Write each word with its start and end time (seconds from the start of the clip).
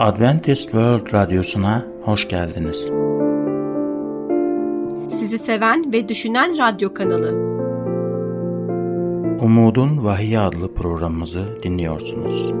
Adventist 0.00 0.62
World 0.62 1.12
Radyosu'na 1.12 1.82
hoş 2.02 2.28
geldiniz. 2.28 2.90
Sizi 5.18 5.38
seven 5.38 5.92
ve 5.92 6.08
düşünen 6.08 6.58
radyo 6.58 6.94
kanalı. 6.94 7.30
Umudun 9.40 10.04
Vahiy 10.04 10.38
adlı 10.38 10.74
programımızı 10.74 11.62
dinliyorsunuz. 11.62 12.52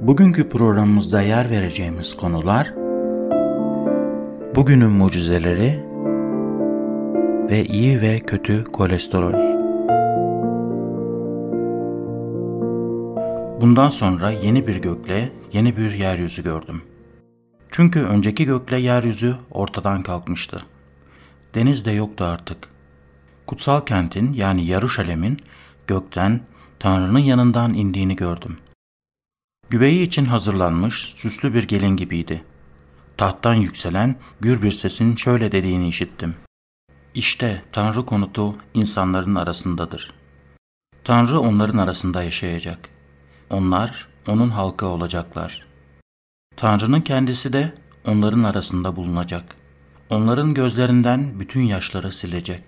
Bugünkü 0.00 0.48
programımızda 0.48 1.22
yer 1.22 1.50
vereceğimiz 1.50 2.16
konular 2.16 2.74
Bugünün 4.54 4.90
mucizeleri 4.90 5.84
ve 7.50 7.64
iyi 7.64 8.00
ve 8.00 8.18
kötü 8.18 8.64
kolesterol. 8.64 9.49
Bundan 13.60 13.88
sonra 13.88 14.30
yeni 14.30 14.66
bir 14.66 14.76
gökle 14.76 15.32
yeni 15.52 15.76
bir 15.76 15.92
yeryüzü 15.92 16.42
gördüm. 16.42 16.82
Çünkü 17.70 18.00
önceki 18.00 18.44
gökle 18.44 18.80
yeryüzü 18.80 19.36
ortadan 19.50 20.02
kalkmıştı. 20.02 20.64
Deniz 21.54 21.84
de 21.84 21.90
yoktu 21.90 22.24
artık. 22.24 22.68
Kutsal 23.46 23.80
kentin 23.80 24.32
yani 24.32 24.66
Yaruşalem'in 24.66 25.40
gökten 25.86 26.40
Tanrı'nın 26.78 27.18
yanından 27.18 27.74
indiğini 27.74 28.16
gördüm. 28.16 28.58
Güveyi 29.70 30.02
için 30.02 30.24
hazırlanmış 30.24 30.94
süslü 31.16 31.54
bir 31.54 31.68
gelin 31.68 31.96
gibiydi. 31.96 32.44
Tahttan 33.16 33.54
yükselen 33.54 34.16
gür 34.40 34.62
bir 34.62 34.72
sesin 34.72 35.16
şöyle 35.16 35.52
dediğini 35.52 35.88
işittim. 35.88 36.34
İşte 37.14 37.62
Tanrı 37.72 38.06
konutu 38.06 38.56
insanların 38.74 39.34
arasındadır. 39.34 40.10
Tanrı 41.04 41.40
onların 41.40 41.78
arasında 41.78 42.22
yaşayacak.'' 42.22 42.99
Onlar 43.50 44.08
onun 44.28 44.48
halkı 44.48 44.86
olacaklar. 44.86 45.66
Tanrı'nın 46.56 47.00
kendisi 47.00 47.52
de 47.52 47.74
onların 48.06 48.42
arasında 48.42 48.96
bulunacak. 48.96 49.56
Onların 50.10 50.54
gözlerinden 50.54 51.40
bütün 51.40 51.60
yaşları 51.60 52.12
silecek. 52.12 52.62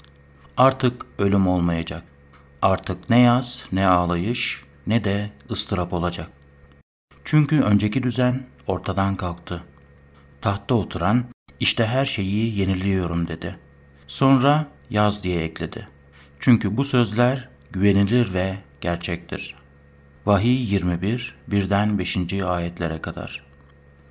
Artık 0.56 1.06
ölüm 1.18 1.46
olmayacak. 1.48 2.02
Artık 2.62 3.10
ne 3.10 3.18
yaz, 3.18 3.64
ne 3.72 3.86
ağlayış, 3.86 4.64
ne 4.86 5.04
de 5.04 5.30
ıstırap 5.50 5.92
olacak. 5.92 6.30
Çünkü 7.24 7.60
önceki 7.60 8.02
düzen 8.02 8.46
ortadan 8.66 9.16
kalktı. 9.16 9.64
Tahtta 10.40 10.74
oturan, 10.74 11.24
işte 11.60 11.86
her 11.86 12.04
şeyi 12.04 12.58
yeniliyorum 12.58 13.28
dedi. 13.28 13.58
Sonra 14.06 14.66
yaz 14.90 15.22
diye 15.22 15.44
ekledi. 15.44 15.88
Çünkü 16.38 16.76
bu 16.76 16.84
sözler 16.84 17.48
güvenilir 17.70 18.34
ve 18.34 18.56
gerçektir. 18.80 19.61
Vahiy 20.26 20.74
21, 20.74 21.34
birden 21.48 21.98
5. 21.98 22.32
ayetlere 22.32 23.00
kadar. 23.00 23.42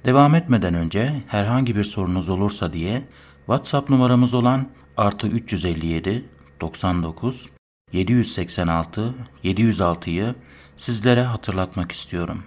Devam 0.06 0.36
etmeden 0.36 0.74
önce 0.74 1.22
herhangi 1.28 1.76
bir 1.76 1.84
sorunuz 1.84 2.30
olursa 2.30 2.74
diye 2.74 3.02
WhatsApp 3.46 3.90
numaramız 3.90 4.34
olan 4.34 4.68
artı 4.98 5.28
357 5.28 6.26
99 6.62 7.50
786 7.94 9.14
706'yı 9.44 10.36
sizlere 10.78 11.24
hatırlatmak 11.24 11.92
istiyorum. 11.92 12.44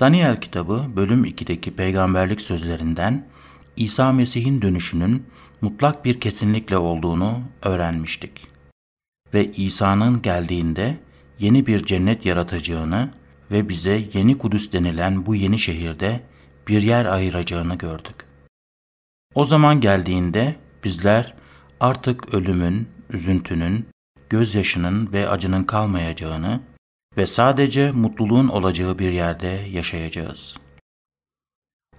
Daniel 0.00 0.40
kitabı 0.40 0.84
bölüm 0.96 1.24
2'deki 1.24 1.76
peygamberlik 1.76 2.40
sözlerinden 2.40 3.26
İsa 3.76 4.12
Mesih'in 4.12 4.62
dönüşünün 4.62 5.26
mutlak 5.60 6.04
bir 6.04 6.20
kesinlikle 6.20 6.78
olduğunu 6.78 7.40
öğrenmiştik. 7.62 8.46
Ve 9.34 9.52
İsa'nın 9.52 10.22
geldiğinde 10.22 10.98
yeni 11.38 11.66
bir 11.66 11.84
cennet 11.84 12.26
yaratacağını 12.26 13.10
ve 13.50 13.68
bize 13.68 14.08
yeni 14.14 14.38
Kudüs 14.38 14.72
denilen 14.72 15.26
bu 15.26 15.34
yeni 15.34 15.58
şehirde 15.58 16.20
bir 16.68 16.82
yer 16.82 17.04
ayıracağını 17.04 17.74
gördük. 17.74 18.26
O 19.34 19.44
zaman 19.44 19.80
geldiğinde 19.80 20.56
bizler 20.84 21.34
artık 21.80 22.34
ölümün, 22.34 22.88
üzüntünün, 23.10 23.88
gözyaşının 24.30 25.12
ve 25.12 25.28
acının 25.28 25.64
kalmayacağını 25.64 26.60
ve 27.16 27.26
sadece 27.26 27.90
mutluluğun 27.92 28.48
olacağı 28.48 28.98
bir 28.98 29.10
yerde 29.10 29.66
yaşayacağız. 29.70 30.56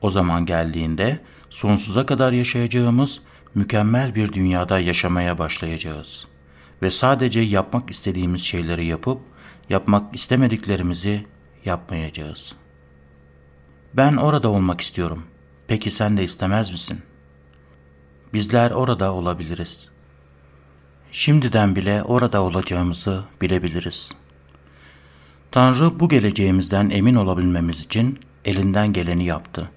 O 0.02 0.10
zaman 0.10 0.46
geldiğinde 0.46 1.20
sonsuza 1.50 2.06
kadar 2.06 2.32
yaşayacağımız 2.32 3.22
mükemmel 3.56 4.16
bir 4.16 4.34
dünyada 4.34 4.80
yaşamaya 4.80 5.38
başlayacağız.'' 5.38 6.35
Ve 6.82 6.92
sadece 6.92 7.40
yapmak 7.40 7.90
istediğimiz 7.90 8.42
şeyleri 8.42 8.86
yapıp 8.86 9.22
yapmak 9.70 10.16
istemediklerimizi 10.16 11.24
yapmayacağız. 11.66 12.56
Ben 13.94 14.16
orada 14.16 14.50
olmak 14.50 14.82
istiyorum. 14.82 15.24
Peki 15.68 15.92
sen 15.92 16.18
de 16.18 16.24
istemez 16.24 16.72
misin? 16.72 17.02
Bizler 18.34 18.72
orada 18.72 19.14
olabiliriz. 19.14 19.90
Şimdiden 21.12 21.76
bile 21.76 22.04
orada 22.04 22.44
olacağımızı 22.44 23.24
bilebiliriz. 23.42 24.12
Tanrı 25.52 26.00
bu 26.00 26.10
geleceğimizden 26.10 26.90
emin 26.90 27.16
olabilmemiz 27.16 27.80
için 27.80 28.20
elinden 28.46 28.94
geleni 28.94 29.26
yaptı. 29.26 29.72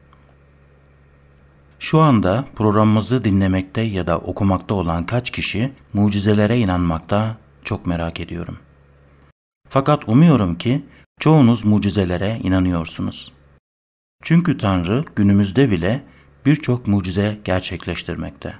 Şu 1.78 2.00
anda 2.00 2.44
programımızı 2.56 3.24
dinlemekte 3.24 3.80
ya 3.80 4.06
da 4.06 4.18
okumakta 4.18 4.74
olan 4.74 5.06
kaç 5.06 5.30
kişi 5.30 5.72
mucizelere 5.92 6.58
inanmakta 6.58 7.36
çok 7.64 7.86
merak 7.86 8.20
ediyorum. 8.20 8.58
Fakat 9.68 10.08
umuyorum 10.08 10.54
ki 10.54 10.84
çoğunuz 11.20 11.64
mucizelere 11.64 12.38
inanıyorsunuz. 12.42 13.32
Çünkü 14.22 14.58
Tanrı 14.58 15.04
günümüzde 15.16 15.70
bile 15.70 16.04
birçok 16.46 16.86
mucize 16.86 17.38
gerçekleştirmekte. 17.44 18.54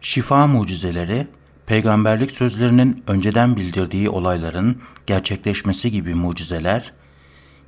Şifa 0.00 0.46
mucizeleri, 0.46 1.26
peygamberlik 1.66 2.30
sözlerinin 2.30 3.04
önceden 3.06 3.56
bildirdiği 3.56 4.10
olayların 4.10 4.82
gerçekleşmesi 5.06 5.90
gibi 5.90 6.14
mucizeler, 6.14 6.92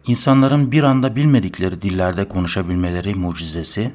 insanların 0.07 0.73
bir 0.73 0.83
anda 0.83 1.17
bilmedikleri 1.17 1.83
dillerde 1.83 2.29
konuşabilmeleri 2.29 3.15
mucizesi, 3.15 3.95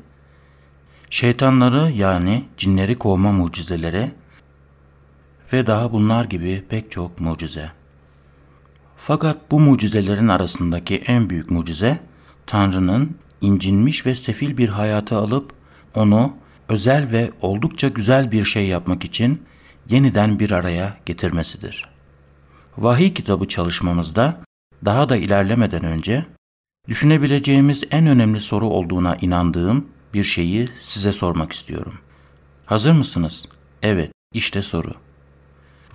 şeytanları 1.14 1.92
yani 1.92 2.44
cinleri 2.58 2.96
kovma 2.96 3.32
mucizeleri 3.32 4.12
ve 5.54 5.68
daha 5.68 5.92
bunlar 5.92 6.26
gibi 6.26 6.64
pek 6.70 6.92
çok 6.92 7.20
mucize. 7.20 7.72
Fakat 8.98 9.52
bu 9.52 9.60
mucizelerin 9.60 10.28
arasındaki 10.28 10.98
en 10.98 11.30
büyük 11.30 11.52
mucize 11.52 12.00
Tanrı'nın 12.46 13.18
incinmiş 13.42 14.06
ve 14.06 14.16
sefil 14.16 14.58
bir 14.58 14.70
hayatı 14.70 15.16
alıp 15.16 15.54
onu 15.96 16.34
özel 16.70 17.12
ve 17.12 17.32
oldukça 17.42 17.88
güzel 17.88 18.32
bir 18.32 18.46
şey 18.46 18.68
yapmak 18.68 19.06
için 19.06 19.42
yeniden 19.90 20.40
bir 20.40 20.52
araya 20.52 20.98
getirmesidir. 21.06 21.90
Vahiy 22.78 23.14
kitabı 23.14 23.48
çalışmamızda 23.48 24.42
daha 24.86 25.10
da 25.10 25.18
ilerlemeden 25.18 25.84
önce 25.84 26.26
düşünebileceğimiz 26.88 27.84
en 27.92 28.08
önemli 28.08 28.42
soru 28.42 28.68
olduğuna 28.68 29.16
inandığım 29.16 29.93
bir 30.14 30.24
şeyi 30.24 30.70
size 30.82 31.14
sormak 31.14 31.54
istiyorum. 31.54 31.94
Hazır 32.66 32.92
mısınız? 32.92 33.46
Evet, 33.84 34.12
işte 34.34 34.62
soru. 34.62 34.92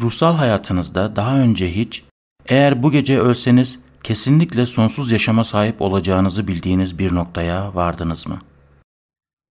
Ruhsal 0.00 0.36
hayatınızda 0.36 1.16
daha 1.16 1.38
önce 1.38 1.74
hiç 1.74 2.04
eğer 2.46 2.82
bu 2.82 2.92
gece 2.92 3.20
ölseniz 3.20 3.78
kesinlikle 4.02 4.66
sonsuz 4.66 5.10
yaşama 5.10 5.44
sahip 5.44 5.82
olacağınızı 5.82 6.48
bildiğiniz 6.48 6.98
bir 6.98 7.14
noktaya 7.14 7.74
vardınız 7.74 8.26
mı? 8.26 8.38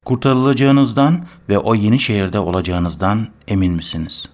Kurtarılacağınızdan 0.05 1.27
ve 1.49 1.57
o 1.59 1.75
yeni 1.75 1.99
şehirde 1.99 2.39
olacağınızdan 2.39 3.27
emin 3.47 3.73
misiniz? 3.73 4.25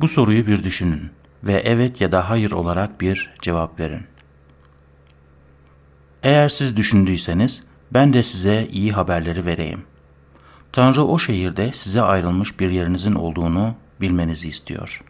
Bu 0.00 0.08
soruyu 0.08 0.46
bir 0.46 0.62
düşünün 0.62 1.10
ve 1.44 1.52
evet 1.52 2.00
ya 2.00 2.12
da 2.12 2.30
hayır 2.30 2.50
olarak 2.50 3.00
bir 3.00 3.30
cevap 3.42 3.80
verin. 3.80 4.06
Eğer 6.22 6.48
siz 6.48 6.76
düşündüyseniz 6.76 7.62
ben 7.92 8.12
de 8.12 8.22
size 8.22 8.68
iyi 8.72 8.92
haberleri 8.92 9.46
vereyim. 9.46 9.82
Tanrı 10.72 11.04
o 11.04 11.18
şehirde 11.18 11.72
size 11.72 12.02
ayrılmış 12.02 12.60
bir 12.60 12.70
yerinizin 12.70 13.14
olduğunu 13.14 13.74
bilmenizi 14.00 14.48
istiyor. 14.48 15.04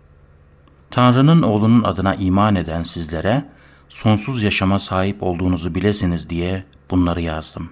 Tanrı'nın 0.91 1.43
oğlunun 1.43 1.83
adına 1.83 2.15
iman 2.15 2.55
eden 2.55 2.83
sizlere 2.83 3.45
sonsuz 3.89 4.43
yaşama 4.43 4.79
sahip 4.79 5.23
olduğunuzu 5.23 5.75
bilesiniz 5.75 6.31
diye 6.31 6.65
bunları 6.91 7.21
yazdım. 7.21 7.71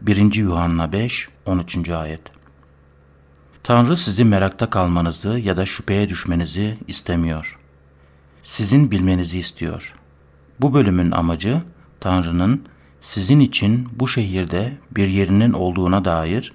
1. 0.00 0.34
Yuhanna 0.34 0.92
5, 0.92 1.28
13. 1.46 1.88
ayet 1.88 2.20
Tanrı 3.62 3.96
sizi 3.96 4.24
merakta 4.24 4.70
kalmanızı 4.70 5.28
ya 5.28 5.56
da 5.56 5.66
şüpheye 5.66 6.08
düşmenizi 6.08 6.78
istemiyor. 6.86 7.58
Sizin 8.42 8.90
bilmenizi 8.90 9.38
istiyor. 9.38 9.94
Bu 10.60 10.74
bölümün 10.74 11.10
amacı 11.10 11.62
Tanrı'nın 12.00 12.64
sizin 13.08 13.40
için 13.40 13.88
bu 13.92 14.08
şehirde 14.08 14.72
bir 14.90 15.08
yerinin 15.08 15.52
olduğuna 15.52 16.04
dair 16.04 16.52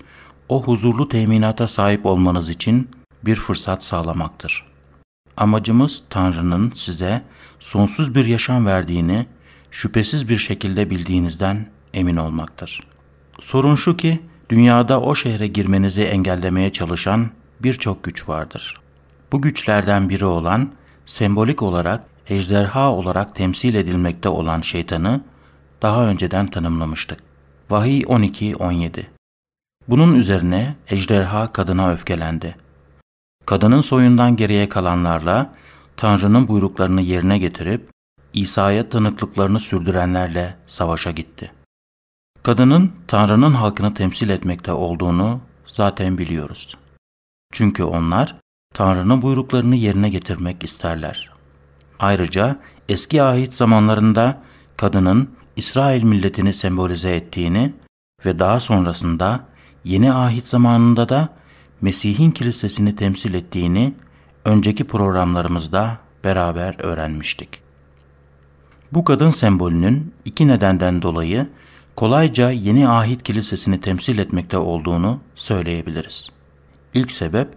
o 0.50 0.64
huzurlu 0.64 1.10
teminata 1.10 1.68
sahip 1.68 2.06
olmanız 2.06 2.50
için 2.50 2.90
bir 3.26 3.36
fırsat 3.36 3.84
sağlamaktır. 3.84 4.66
Amacımız 5.38 6.04
Tanrı'nın 6.10 6.72
size 6.76 7.22
sonsuz 7.60 8.16
bir 8.16 8.26
yaşam 8.26 8.66
verdiğini, 8.66 9.26
şüphesiz 9.72 10.30
bir 10.30 10.38
şekilde 10.38 10.90
bildiğinizden 10.90 11.68
emin 11.94 12.18
olmaktır. 12.18 12.80
Sorun 13.40 13.76
şu 13.76 13.98
ki 13.98 14.20
dünyada 14.50 15.02
o 15.02 15.16
şehre 15.16 15.48
girmenizi 15.48 16.02
engellemeye 16.02 16.72
çalışan 16.72 17.30
birçok 17.60 18.04
güç 18.04 18.30
vardır. 18.30 18.82
Bu 19.32 19.42
güçlerden 19.42 20.10
biri 20.10 20.26
olan 20.26 20.72
sembolik 21.06 21.62
olarak 21.62 22.04
ejderha 22.30 22.92
olarak 22.92 23.36
temsil 23.36 23.76
edilmekte 23.76 24.30
olan 24.30 24.62
şeytanı 24.62 25.22
daha 25.84 26.08
önceden 26.08 26.48
tanımlamıştık. 26.48 27.20
Vahiy 27.70 28.02
12-17 28.02 29.06
Bunun 29.88 30.16
üzerine 30.16 30.76
ejderha 30.88 31.54
kadına 31.54 31.92
öfkelendi. 31.92 32.56
Kadının 33.46 33.82
soyundan 33.82 34.36
geriye 34.36 34.70
kalanlarla 34.70 35.54
Tanrı'nın 35.98 36.48
buyruklarını 36.48 37.02
yerine 37.02 37.38
getirip 37.38 37.90
İsa'ya 38.34 38.90
tanıklıklarını 38.90 39.60
sürdürenlerle 39.60 40.58
savaşa 40.68 41.12
gitti. 41.12 41.52
Kadının 42.44 42.92
Tanrı'nın 43.08 43.54
halkını 43.54 43.94
temsil 43.94 44.30
etmekte 44.30 44.72
olduğunu 44.72 45.42
zaten 45.68 46.18
biliyoruz. 46.18 46.78
Çünkü 47.52 47.84
onlar 47.84 48.36
Tanrı'nın 48.74 49.22
buyruklarını 49.22 49.76
yerine 49.76 50.10
getirmek 50.10 50.64
isterler. 50.64 51.32
Ayrıca 52.00 52.56
eski 52.90 53.24
ahit 53.24 53.54
zamanlarında 53.56 54.42
kadının 54.78 55.30
İsrail 55.56 56.04
milletini 56.04 56.54
sembolize 56.54 57.16
ettiğini 57.16 57.74
ve 58.26 58.40
daha 58.40 58.60
sonrasında 58.60 59.40
yeni 59.84 60.14
ahit 60.14 60.48
zamanında 60.48 61.10
da 61.10 61.30
Mesih'in 61.82 62.32
kilisesini 62.32 62.96
temsil 62.96 63.34
ettiğini 63.34 63.94
önceki 64.46 64.84
programlarımızda 64.84 65.98
beraber 66.24 66.76
öğrenmiştik. 66.80 67.50
Bu 68.92 69.04
kadın 69.04 69.30
sembolünün 69.30 70.14
iki 70.26 70.48
nedenden 70.48 71.02
dolayı 71.02 71.48
kolayca 71.96 72.52
yeni 72.52 72.90
ahit 72.90 73.24
kilisesini 73.24 73.82
temsil 73.82 74.18
etmekte 74.18 74.58
olduğunu 74.58 75.20
söyleyebiliriz. 75.36 76.30
İlk 76.94 77.12
sebep 77.12 77.48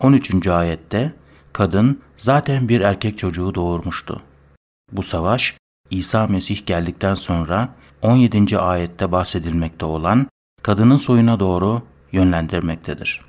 13. 0.00 0.46
ayette 0.46 1.12
kadın 1.52 2.00
zaten 2.16 2.68
bir 2.68 2.80
erkek 2.80 3.18
çocuğu 3.18 3.54
doğurmuştu. 3.54 4.22
Bu 4.92 5.02
savaş 5.02 5.56
İsa 5.92 6.26
Mesih 6.26 6.66
geldikten 6.66 7.14
sonra 7.14 7.68
17. 8.02 8.58
ayette 8.58 9.12
bahsedilmekte 9.12 9.84
olan 9.84 10.26
kadının 10.62 10.96
soyuna 10.96 11.40
doğru 11.40 11.82
yönlendirmektedir. 12.12 13.20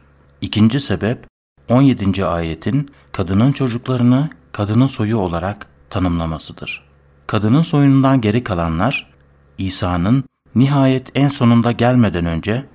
İkinci 0.42 0.82
sebep 0.82 1.28
17. 1.70 2.26
ayetin 2.26 2.90
kadının 3.12 3.52
çocuklarını 3.52 4.30
kadının 4.52 4.88
soyu 4.88 5.18
olarak 5.18 5.68
tanımlamasıdır. 5.90 6.84
Kadının 7.28 7.62
soyundan 7.62 8.22
geri 8.22 8.44
kalanlar 8.44 9.14
İsa'nın 9.58 10.24
nihayet 10.56 11.10
en 11.16 11.30
sonunda 11.30 11.72
gelmeden 11.72 12.26
önce 12.26 12.66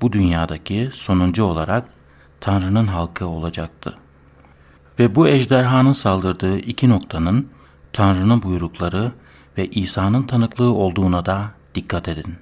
bu 0.00 0.12
dünyadaki 0.12 0.90
sonuncu 0.92 1.44
olarak 1.44 1.84
Tanrı'nın 2.40 2.86
halkı 2.86 3.26
olacaktı. 3.26 3.98
Ve 4.98 5.14
bu 5.14 5.28
ejderhanın 5.28 5.92
saldırdığı 5.92 6.58
iki 6.58 6.88
noktanın 6.88 7.48
Tanrı'nın 7.92 8.42
buyrukları 8.42 9.12
ve 9.58 9.66
İsa'nın 9.66 10.22
tanıklığı 10.22 10.72
olduğuna 10.72 11.26
da 11.26 11.50
dikkat 11.74 12.08
edin. 12.08 12.34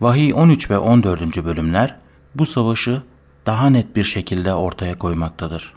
Vahiy 0.00 0.34
13 0.34 0.70
ve 0.70 0.78
14. 0.78 1.44
bölümler 1.44 1.96
bu 2.34 2.46
savaşı 2.46 3.02
daha 3.46 3.70
net 3.70 3.96
bir 3.96 4.04
şekilde 4.04 4.54
ortaya 4.54 4.98
koymaktadır. 4.98 5.74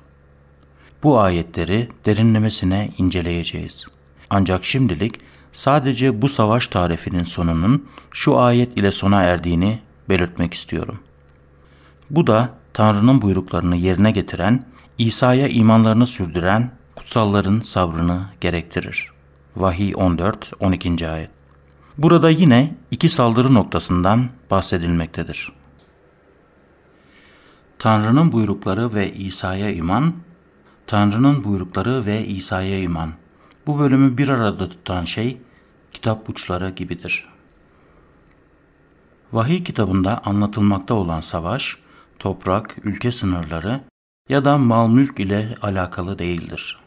Bu 1.03 1.19
ayetleri 1.19 1.89
derinlemesine 2.05 2.91
inceleyeceğiz. 2.97 3.85
Ancak 4.29 4.65
şimdilik 4.65 5.15
sadece 5.51 6.21
bu 6.21 6.29
savaş 6.29 6.67
tarifinin 6.67 7.23
sonunun 7.23 7.87
şu 8.11 8.37
ayet 8.37 8.77
ile 8.77 8.91
sona 8.91 9.23
erdiğini 9.23 9.79
belirtmek 10.09 10.53
istiyorum. 10.53 10.99
Bu 12.09 12.27
da 12.27 12.49
Tanrı'nın 12.73 13.21
buyruklarını 13.21 13.75
yerine 13.75 14.11
getiren, 14.11 14.65
İsa'ya 14.97 15.47
imanlarını 15.47 16.07
sürdüren 16.07 16.71
kutsalların 17.05 17.59
sabrını 17.59 18.25
gerektirir. 18.41 19.11
Vahiy 19.55 19.91
14-12. 19.91 21.09
ayet. 21.09 21.29
Burada 21.97 22.29
yine 22.29 22.75
iki 22.91 23.09
saldırı 23.09 23.53
noktasından 23.53 24.25
bahsedilmektedir. 24.51 25.51
Tanrı'nın 27.79 28.31
buyrukları 28.31 28.93
ve 28.93 29.13
İsa'ya 29.13 29.69
iman, 29.71 30.13
Tanrı'nın 30.87 31.43
buyrukları 31.43 32.05
ve 32.05 32.25
İsa'ya 32.25 32.79
iman. 32.79 33.13
Bu 33.67 33.79
bölümü 33.79 34.17
bir 34.17 34.27
arada 34.27 34.69
tutan 34.69 35.05
şey 35.05 35.37
kitap 35.93 36.29
uçları 36.29 36.69
gibidir. 36.69 37.27
Vahiy 39.33 39.63
kitabında 39.63 40.21
anlatılmakta 40.25 40.93
olan 40.93 41.21
savaş, 41.21 41.77
toprak, 42.19 42.75
ülke 42.83 43.11
sınırları 43.11 43.81
ya 44.29 44.45
da 44.45 44.57
mal 44.57 44.87
mülk 44.89 45.19
ile 45.19 45.55
alakalı 45.61 46.19
değildir. 46.19 46.84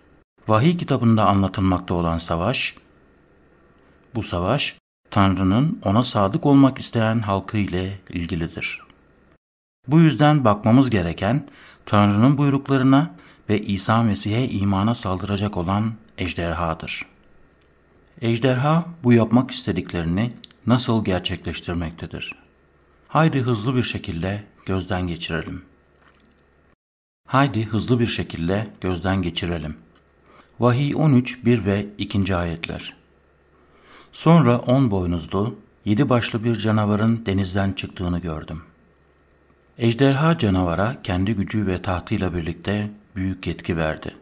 Vahiy 0.48 0.76
kitabında 0.76 1.26
anlatılmakta 1.26 1.94
olan 1.94 2.18
savaş, 2.18 2.74
bu 4.14 4.22
savaş 4.22 4.76
Tanrı'nın 5.10 5.80
ona 5.84 6.04
sadık 6.04 6.46
olmak 6.46 6.78
isteyen 6.78 7.18
halkı 7.18 7.58
ile 7.58 8.00
ilgilidir. 8.08 8.82
Bu 9.88 10.00
yüzden 10.00 10.44
bakmamız 10.44 10.90
gereken 10.90 11.48
Tanrı'nın 11.86 12.38
buyruklarına 12.38 13.14
ve 13.48 13.60
İsa 13.60 14.02
Mesih'e 14.02 14.48
imana 14.48 14.94
saldıracak 14.94 15.56
olan 15.56 15.92
ejderhadır. 16.18 17.06
Ejderha 18.20 18.84
bu 19.04 19.12
yapmak 19.12 19.50
istediklerini 19.50 20.32
nasıl 20.66 21.04
gerçekleştirmektedir? 21.04 22.34
Haydi 23.08 23.40
hızlı 23.40 23.76
bir 23.76 23.82
şekilde 23.82 24.44
gözden 24.66 25.06
geçirelim. 25.06 25.62
Haydi 27.26 27.66
hızlı 27.66 28.00
bir 28.00 28.06
şekilde 28.06 28.70
gözden 28.80 29.22
geçirelim. 29.22 29.76
Vahiy 30.60 30.94
13, 30.96 31.44
1 31.44 31.64
ve 31.64 31.86
2. 31.98 32.36
ayetler. 32.36 32.96
Sonra 34.12 34.58
on 34.58 34.90
boynuzlu, 34.90 35.58
yedi 35.84 36.08
başlı 36.08 36.44
bir 36.44 36.56
canavarın 36.56 37.26
denizden 37.26 37.72
çıktığını 37.72 38.18
gördüm. 38.18 38.62
Ejderha 39.78 40.38
canavara 40.38 41.02
kendi 41.02 41.34
gücü 41.34 41.66
ve 41.66 41.82
tahtıyla 41.82 42.34
birlikte 42.34 42.90
büyük 43.16 43.46
yetki 43.46 43.76
verdi. 43.76 44.16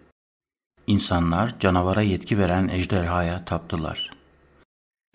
İnsanlar 0.86 1.58
canavara 1.60 2.02
yetki 2.02 2.38
veren 2.38 2.68
ejderhaya 2.68 3.44
taptılar. 3.44 4.10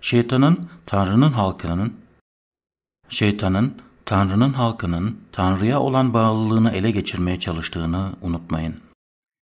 Şeytanın 0.01 0.69
Tanrı'nın 0.85 1.31
halkının 1.31 1.93
Şeytanın 3.09 3.75
Tanrı'nın 4.05 4.53
halkının 4.53 5.19
Tanrı'ya 5.31 5.79
olan 5.79 6.13
bağlılığını 6.13 6.71
ele 6.71 6.91
geçirmeye 6.91 7.39
çalıştığını 7.39 8.09
unutmayın. 8.21 8.75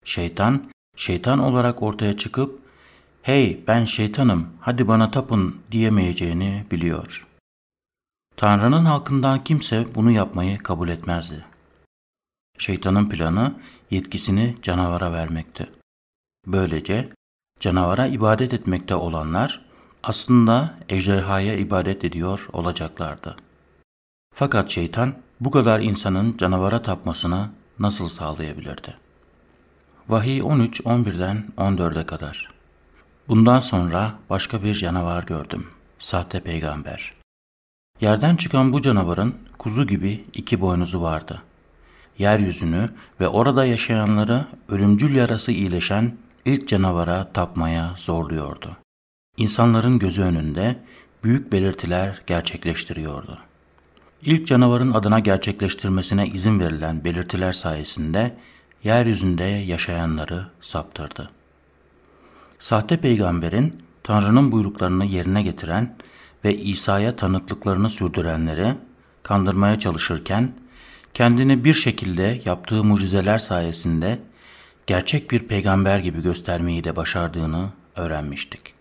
Şeytan, 0.05 0.71
şeytan 0.97 1.39
olarak 1.39 1.83
ortaya 1.83 2.17
çıkıp 2.17 2.59
hey 3.21 3.63
ben 3.67 3.85
şeytanım 3.85 4.49
hadi 4.59 4.87
bana 4.87 5.11
tapın 5.11 5.55
diyemeyeceğini 5.71 6.65
biliyor. 6.71 7.27
Tanrı'nın 8.37 8.85
halkından 8.85 9.43
kimse 9.43 9.95
bunu 9.95 10.11
yapmayı 10.11 10.57
kabul 10.57 10.89
etmezdi. 10.89 11.45
Şeytanın 12.57 13.09
planı 13.09 13.53
yetkisini 13.91 14.55
canavara 14.61 15.11
vermekti. 15.11 15.69
Böylece 16.47 17.09
canavara 17.59 18.07
ibadet 18.07 18.53
etmekte 18.53 18.95
olanlar 18.95 19.65
aslında 20.03 20.77
ejderhaya 20.89 21.57
ibadet 21.57 22.03
ediyor 22.03 22.47
olacaklardı. 22.53 23.37
Fakat 24.35 24.69
şeytan 24.69 25.13
bu 25.39 25.51
kadar 25.51 25.79
insanın 25.79 26.37
canavara 26.37 26.81
tapmasını 26.81 27.49
nasıl 27.79 28.09
sağlayabilirdi? 28.09 29.06
Vahiy 30.09 30.41
13 30.43 30.81
11'den 30.81 31.43
14'e 31.57 32.05
kadar. 32.05 32.49
Bundan 33.27 33.59
sonra 33.59 34.13
başka 34.29 34.63
bir 34.63 34.73
canavar 34.73 35.23
gördüm. 35.23 35.67
Sahte 35.99 36.39
peygamber. 36.39 37.13
Yerden 38.01 38.35
çıkan 38.35 38.73
bu 38.73 38.81
canavarın 38.81 39.35
kuzu 39.57 39.87
gibi 39.87 40.25
iki 40.33 40.61
boynuzu 40.61 41.01
vardı. 41.01 41.43
Yeryüzünü 42.17 42.89
ve 43.19 43.27
orada 43.27 43.65
yaşayanları 43.65 44.45
ölümcül 44.69 45.15
yarası 45.15 45.51
iyileşen 45.51 46.17
ilk 46.45 46.67
canavara 46.67 47.31
tapmaya 47.33 47.93
zorluyordu. 47.97 48.77
İnsanların 49.37 49.99
gözü 49.99 50.21
önünde 50.21 50.75
büyük 51.23 51.51
belirtiler 51.51 52.21
gerçekleştiriyordu. 52.27 53.39
İlk 54.21 54.47
canavarın 54.47 54.91
adına 54.91 55.19
gerçekleştirmesine 55.19 56.27
izin 56.27 56.59
verilen 56.59 57.03
belirtiler 57.03 57.53
sayesinde 57.53 58.37
yeryüzünde 58.87 59.43
yaşayanları 59.43 60.47
saptırdı. 60.61 61.29
Sahte 62.59 62.97
peygamberin 62.97 63.83
Tanrı'nın 64.03 64.51
buyruklarını 64.51 65.05
yerine 65.05 65.43
getiren 65.43 65.95
ve 66.45 66.57
İsa'ya 66.57 67.15
tanıklıklarını 67.15 67.89
sürdürenleri 67.89 68.73
kandırmaya 69.23 69.79
çalışırken 69.79 70.51
kendini 71.13 71.63
bir 71.63 71.73
şekilde 71.73 72.41
yaptığı 72.45 72.83
mucizeler 72.83 73.39
sayesinde 73.39 74.19
gerçek 74.87 75.31
bir 75.31 75.39
peygamber 75.39 75.99
gibi 75.99 76.21
göstermeyi 76.21 76.83
de 76.83 76.95
başardığını 76.95 77.69
öğrenmiştik. 77.95 78.73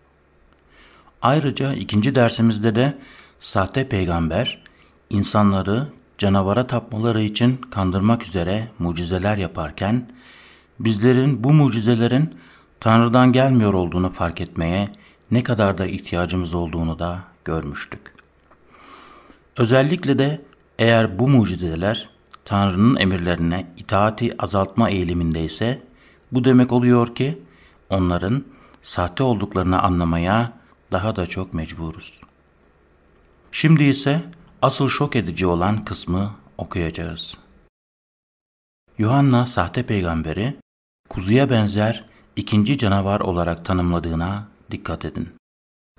Ayrıca 1.22 1.72
ikinci 1.72 2.14
dersimizde 2.14 2.74
de 2.74 2.98
sahte 3.40 3.88
peygamber 3.88 4.62
insanları 5.10 5.86
canavara 6.18 6.66
tapmaları 6.66 7.22
için 7.22 7.56
kandırmak 7.56 8.26
üzere 8.26 8.68
mucizeler 8.78 9.36
yaparken 9.36 10.10
bizlerin 10.80 11.44
bu 11.44 11.52
mucizelerin 11.52 12.34
Tanrı'dan 12.80 13.32
gelmiyor 13.32 13.74
olduğunu 13.74 14.10
fark 14.10 14.40
etmeye 14.40 14.88
ne 15.30 15.42
kadar 15.42 15.78
da 15.78 15.86
ihtiyacımız 15.86 16.54
olduğunu 16.54 16.98
da 16.98 17.18
görmüştük. 17.44 18.00
Özellikle 19.56 20.18
de 20.18 20.42
eğer 20.78 21.18
bu 21.18 21.28
mucizeler 21.28 22.08
Tanrı'nın 22.44 22.96
emirlerine 22.96 23.66
itaati 23.76 24.42
azaltma 24.42 24.90
eğilimindeyse 24.90 25.82
bu 26.32 26.44
demek 26.44 26.72
oluyor 26.72 27.14
ki 27.14 27.38
onların 27.90 28.44
sahte 28.82 29.22
olduklarını 29.22 29.82
anlamaya 29.82 30.52
daha 30.92 31.16
da 31.16 31.26
çok 31.26 31.54
mecburuz. 31.54 32.20
Şimdi 33.52 33.84
ise 33.84 34.22
asıl 34.62 34.88
şok 34.88 35.16
edici 35.16 35.46
olan 35.46 35.84
kısmı 35.84 36.30
okuyacağız. 36.58 37.34
Yuhanna 38.98 39.46
sahte 39.46 39.86
peygamberi 39.86 40.56
kuzuya 41.08 41.50
benzer 41.50 42.04
ikinci 42.36 42.78
canavar 42.78 43.20
olarak 43.20 43.64
tanımladığına 43.64 44.48
dikkat 44.70 45.04
edin. 45.04 45.28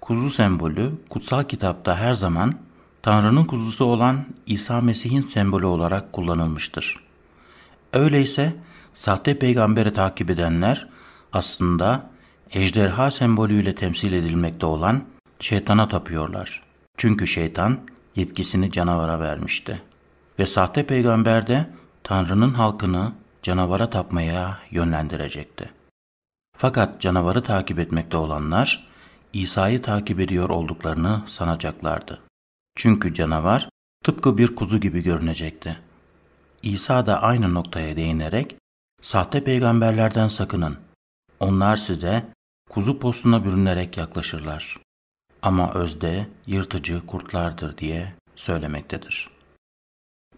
Kuzu 0.02 0.30
sembolü 0.30 0.92
kutsal 1.10 1.44
kitapta 1.44 1.98
her 1.98 2.14
zaman 2.14 2.56
Tanrı'nın 3.02 3.46
kuzusu 3.46 3.86
olan 3.86 4.26
İsa 4.46 4.82
Mesih'in 4.82 5.22
sembolü 5.22 5.66
olarak 5.66 6.14
kullanılmıştır. 6.14 7.00
Öyleyse 7.94 8.56
sahte 8.94 9.40
peygamberi 9.40 9.94
takip 9.94 10.30
edenler 10.30 10.88
aslında 11.34 12.10
ejderha 12.52 13.12
sembolüyle 13.12 13.76
temsil 13.76 14.14
edilmekte 14.14 14.66
olan 14.66 15.04
şeytana 15.40 15.88
tapıyorlar. 15.88 16.64
Çünkü 16.98 17.28
şeytan 17.28 17.80
yetkisini 18.17 18.71
canavara 18.71 19.19
vermişti. 19.19 19.81
Ve 20.39 20.45
sahte 20.45 20.86
peygamber 20.86 21.47
de 21.47 21.69
Tanrı'nın 22.03 22.53
halkını 22.53 23.12
canavara 23.43 23.89
tapmaya 23.89 24.59
yönlendirecekti. 24.71 25.69
Fakat 26.57 27.01
canavarı 27.01 27.43
takip 27.43 27.79
etmekte 27.79 28.17
olanlar 28.17 28.88
İsa'yı 29.33 29.81
takip 29.81 30.19
ediyor 30.19 30.50
olduklarını 30.50 31.24
sanacaklardı. 31.25 32.21
Çünkü 32.75 33.13
canavar 33.13 33.69
tıpkı 34.03 34.38
bir 34.38 34.55
kuzu 34.55 34.79
gibi 34.79 35.03
görünecekti. 35.03 35.79
İsa 36.63 37.05
da 37.05 37.21
aynı 37.21 37.53
noktaya 37.53 37.95
değinerek 37.97 38.55
sahte 39.01 39.43
peygamberlerden 39.43 40.27
sakının. 40.27 40.77
Onlar 41.39 41.77
size 41.77 42.25
kuzu 42.69 43.00
postuna 43.00 43.45
bürünerek 43.45 43.97
yaklaşırlar. 43.97 44.87
Ama 45.41 45.74
özde 45.74 46.27
yırtıcı 46.48 47.06
kurtlardır 47.06 47.77
diye 47.77 48.13
söylemektedir. 48.36 49.29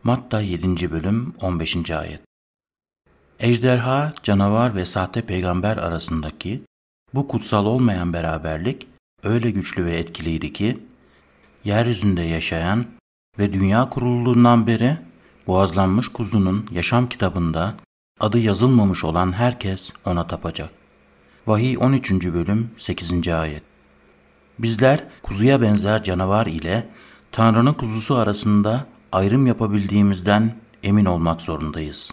Matta 0.03 0.41
7. 0.41 0.91
bölüm 0.91 1.34
15. 1.41 1.91
ayet 1.91 2.22
Ejderha, 3.39 4.13
canavar 4.24 4.75
ve 4.75 4.86
sahte 4.86 5.22
peygamber 5.22 5.77
arasındaki 5.77 6.62
bu 7.13 7.27
kutsal 7.27 7.65
olmayan 7.65 8.13
beraberlik 8.13 8.88
öyle 9.24 9.51
güçlü 9.51 9.86
ve 9.86 9.98
etkiliydi 9.98 10.53
ki, 10.53 10.79
yeryüzünde 11.63 12.22
yaşayan 12.22 12.86
ve 13.39 13.53
dünya 13.53 13.89
kurulduğundan 13.89 14.68
beri 14.68 14.98
boğazlanmış 15.48 16.08
kuzunun 16.08 16.65
yaşam 16.72 17.10
kitabında 17.10 17.75
adı 18.20 18.39
yazılmamış 18.39 19.03
olan 19.03 19.32
herkes 19.32 19.91
ona 20.06 20.27
tapacak. 20.27 20.70
Vahiy 21.48 21.77
13. 21.77 22.12
bölüm 22.12 22.72
8. 22.77 23.27
ayet 23.27 23.69
Bizler 24.60 25.04
kuzuya 25.24 25.62
benzer 25.62 26.04
canavar 26.04 26.48
ile 26.48 26.88
Tanrı'nın 27.32 27.74
kuzusu 27.74 28.16
arasında 28.16 28.86
ayrım 29.12 29.48
yapabildiğimizden 29.48 30.56
emin 30.84 31.06
olmak 31.06 31.42
zorundayız. 31.42 32.12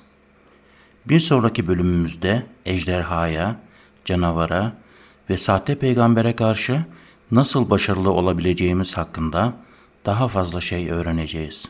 Bir 1.09 1.21
sonraki 1.21 1.67
bölümümüzde 1.67 2.43
ejderhaya, 2.67 3.57
canavara 4.05 4.73
ve 5.31 5.39
sahte 5.39 5.79
peygambere 5.79 6.37
karşı 6.37 6.85
nasıl 7.31 7.71
başarılı 7.71 8.13
olabileceğimiz 8.13 8.97
hakkında 8.97 9.53
daha 10.07 10.29
fazla 10.29 10.61
şey 10.61 10.91
öğreneceğiz. 10.91 11.65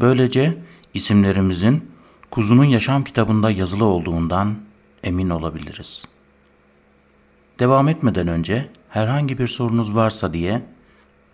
Böylece 0.00 0.58
isimlerimizin 0.94 1.90
kuzunun 2.30 2.64
yaşam 2.64 3.04
kitabında 3.04 3.50
yazılı 3.50 3.84
olduğundan 3.84 4.54
emin 5.04 5.30
olabiliriz. 5.30 6.04
Devam 7.58 7.88
etmeden 7.88 8.28
önce 8.28 8.68
herhangi 8.88 9.38
bir 9.38 9.46
sorunuz 9.46 9.94
varsa 9.94 10.32
diye 10.32 10.62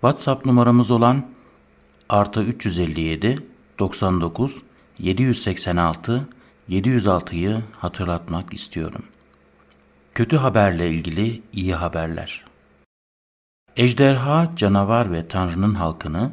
WhatsApp 0.01 0.47
numaramız 0.47 0.91
olan 0.91 1.27
artı 2.09 2.43
357 2.43 3.39
99 3.79 4.63
786 4.99 6.29
706'yı 6.71 7.63
hatırlatmak 7.79 8.55
istiyorum. 8.55 9.03
Kötü 10.13 10.37
haberle 10.37 10.91
ilgili 10.91 11.43
iyi 11.53 11.75
haberler. 11.75 12.45
Ejderha, 13.77 14.51
canavar 14.57 15.13
ve 15.13 15.29
Tanrı'nın 15.29 15.75
halkını 15.75 16.31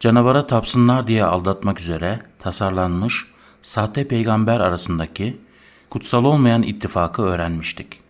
canavara 0.00 0.46
tapsınlar 0.46 1.06
diye 1.06 1.24
aldatmak 1.24 1.80
üzere 1.80 2.20
tasarlanmış 2.38 3.26
sahte 3.62 4.08
peygamber 4.08 4.60
arasındaki 4.60 5.40
kutsal 5.90 6.24
olmayan 6.24 6.62
ittifakı 6.62 7.22
öğrenmiştik. 7.22 8.03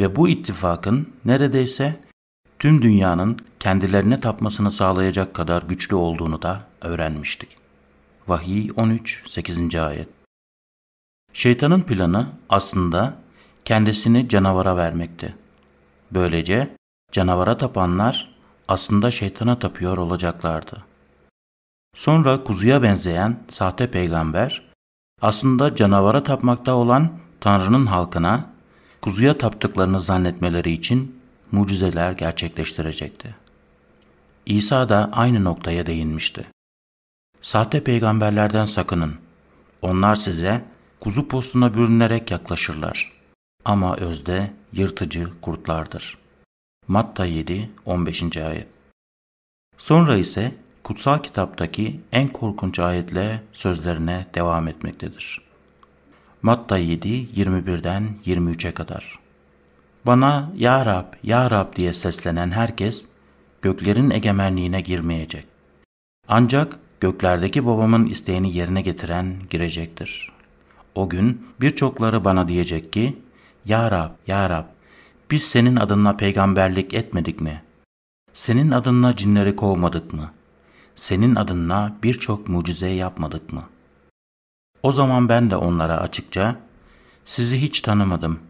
Ve 0.00 0.16
bu 0.16 0.28
ittifakın 0.28 1.14
neredeyse 1.24 2.00
tüm 2.58 2.82
dünyanın 2.82 3.38
kendilerine 3.60 4.20
tapmasını 4.20 4.72
sağlayacak 4.72 5.34
kadar 5.34 5.62
güçlü 5.62 5.96
olduğunu 5.96 6.42
da 6.42 6.60
öğrenmiştik. 6.80 7.48
Vahiy 8.28 8.70
13 8.76 9.30
8. 9.30 9.74
ayet. 9.76 10.08
Şeytanın 11.32 11.80
planı 11.80 12.26
aslında 12.48 13.14
kendisini 13.64 14.28
canavara 14.28 14.76
vermekti. 14.76 15.34
Böylece 16.10 16.76
canavara 17.12 17.58
tapanlar 17.58 18.34
aslında 18.68 19.10
şeytana 19.10 19.58
tapıyor 19.58 19.96
olacaklardı. 19.96 20.84
Sonra 21.94 22.44
kuzuya 22.44 22.82
benzeyen 22.82 23.38
sahte 23.48 23.90
peygamber 23.90 24.70
aslında 25.22 25.76
canavara 25.76 26.22
tapmakta 26.22 26.74
olan 26.74 27.10
Tanrı'nın 27.40 27.86
halkına 27.86 28.59
kuzuya 29.00 29.38
taptıklarını 29.38 30.00
zannetmeleri 30.00 30.72
için 30.72 31.20
mucizeler 31.52 32.12
gerçekleştirecekti. 32.12 33.34
İsa 34.46 34.88
da 34.88 35.10
aynı 35.12 35.44
noktaya 35.44 35.86
değinmişti. 35.86 36.46
Sahte 37.42 37.84
peygamberlerden 37.84 38.66
sakının. 38.66 39.14
Onlar 39.82 40.16
size 40.16 40.64
kuzu 41.00 41.28
postuna 41.28 41.74
bürünerek 41.74 42.30
yaklaşırlar. 42.30 43.12
Ama 43.64 43.96
özde 43.96 44.52
yırtıcı 44.72 45.40
kurtlardır. 45.40 46.18
Matta 46.88 47.24
7 47.24 47.70
15. 47.86 48.36
ayet. 48.36 48.68
Sonra 49.78 50.16
ise 50.16 50.54
kutsal 50.82 51.18
kitaptaki 51.18 52.00
en 52.12 52.28
korkunç 52.28 52.78
ayetle 52.78 53.42
sözlerine 53.52 54.26
devam 54.34 54.68
etmektedir. 54.68 55.49
Matta 56.42 56.78
7 56.78 57.08
21'den 57.08 58.16
23'e 58.26 58.74
kadar. 58.74 59.18
Bana 60.06 60.52
Ya 60.56 60.86
Rab, 60.86 61.12
Ya 61.22 61.50
Rab 61.50 61.76
diye 61.76 61.94
seslenen 61.94 62.50
herkes 62.50 63.04
göklerin 63.62 64.10
egemenliğine 64.10 64.80
girmeyecek. 64.80 65.46
Ancak 66.28 66.78
göklerdeki 67.00 67.66
babamın 67.66 68.06
isteğini 68.06 68.56
yerine 68.56 68.82
getiren 68.82 69.36
girecektir. 69.50 70.32
O 70.94 71.08
gün 71.08 71.46
birçokları 71.60 72.24
bana 72.24 72.48
diyecek 72.48 72.92
ki, 72.92 73.18
Ya 73.64 73.90
Rab, 73.90 74.10
Ya 74.26 74.50
Rab, 74.50 74.64
biz 75.30 75.42
senin 75.42 75.76
adına 75.76 76.16
peygamberlik 76.16 76.94
etmedik 76.94 77.40
mi? 77.40 77.62
Senin 78.34 78.70
adına 78.70 79.16
cinleri 79.16 79.56
kovmadık 79.56 80.12
mı? 80.12 80.30
Senin 80.96 81.34
adına 81.34 81.96
birçok 82.02 82.48
mucize 82.48 82.88
yapmadık 82.88 83.52
mı? 83.52 83.62
O 84.82 84.92
zaman 84.92 85.28
ben 85.28 85.50
de 85.50 85.56
onlara 85.56 85.96
açıkça, 85.96 86.56
sizi 87.26 87.62
hiç 87.62 87.80
tanımadım, 87.80 88.40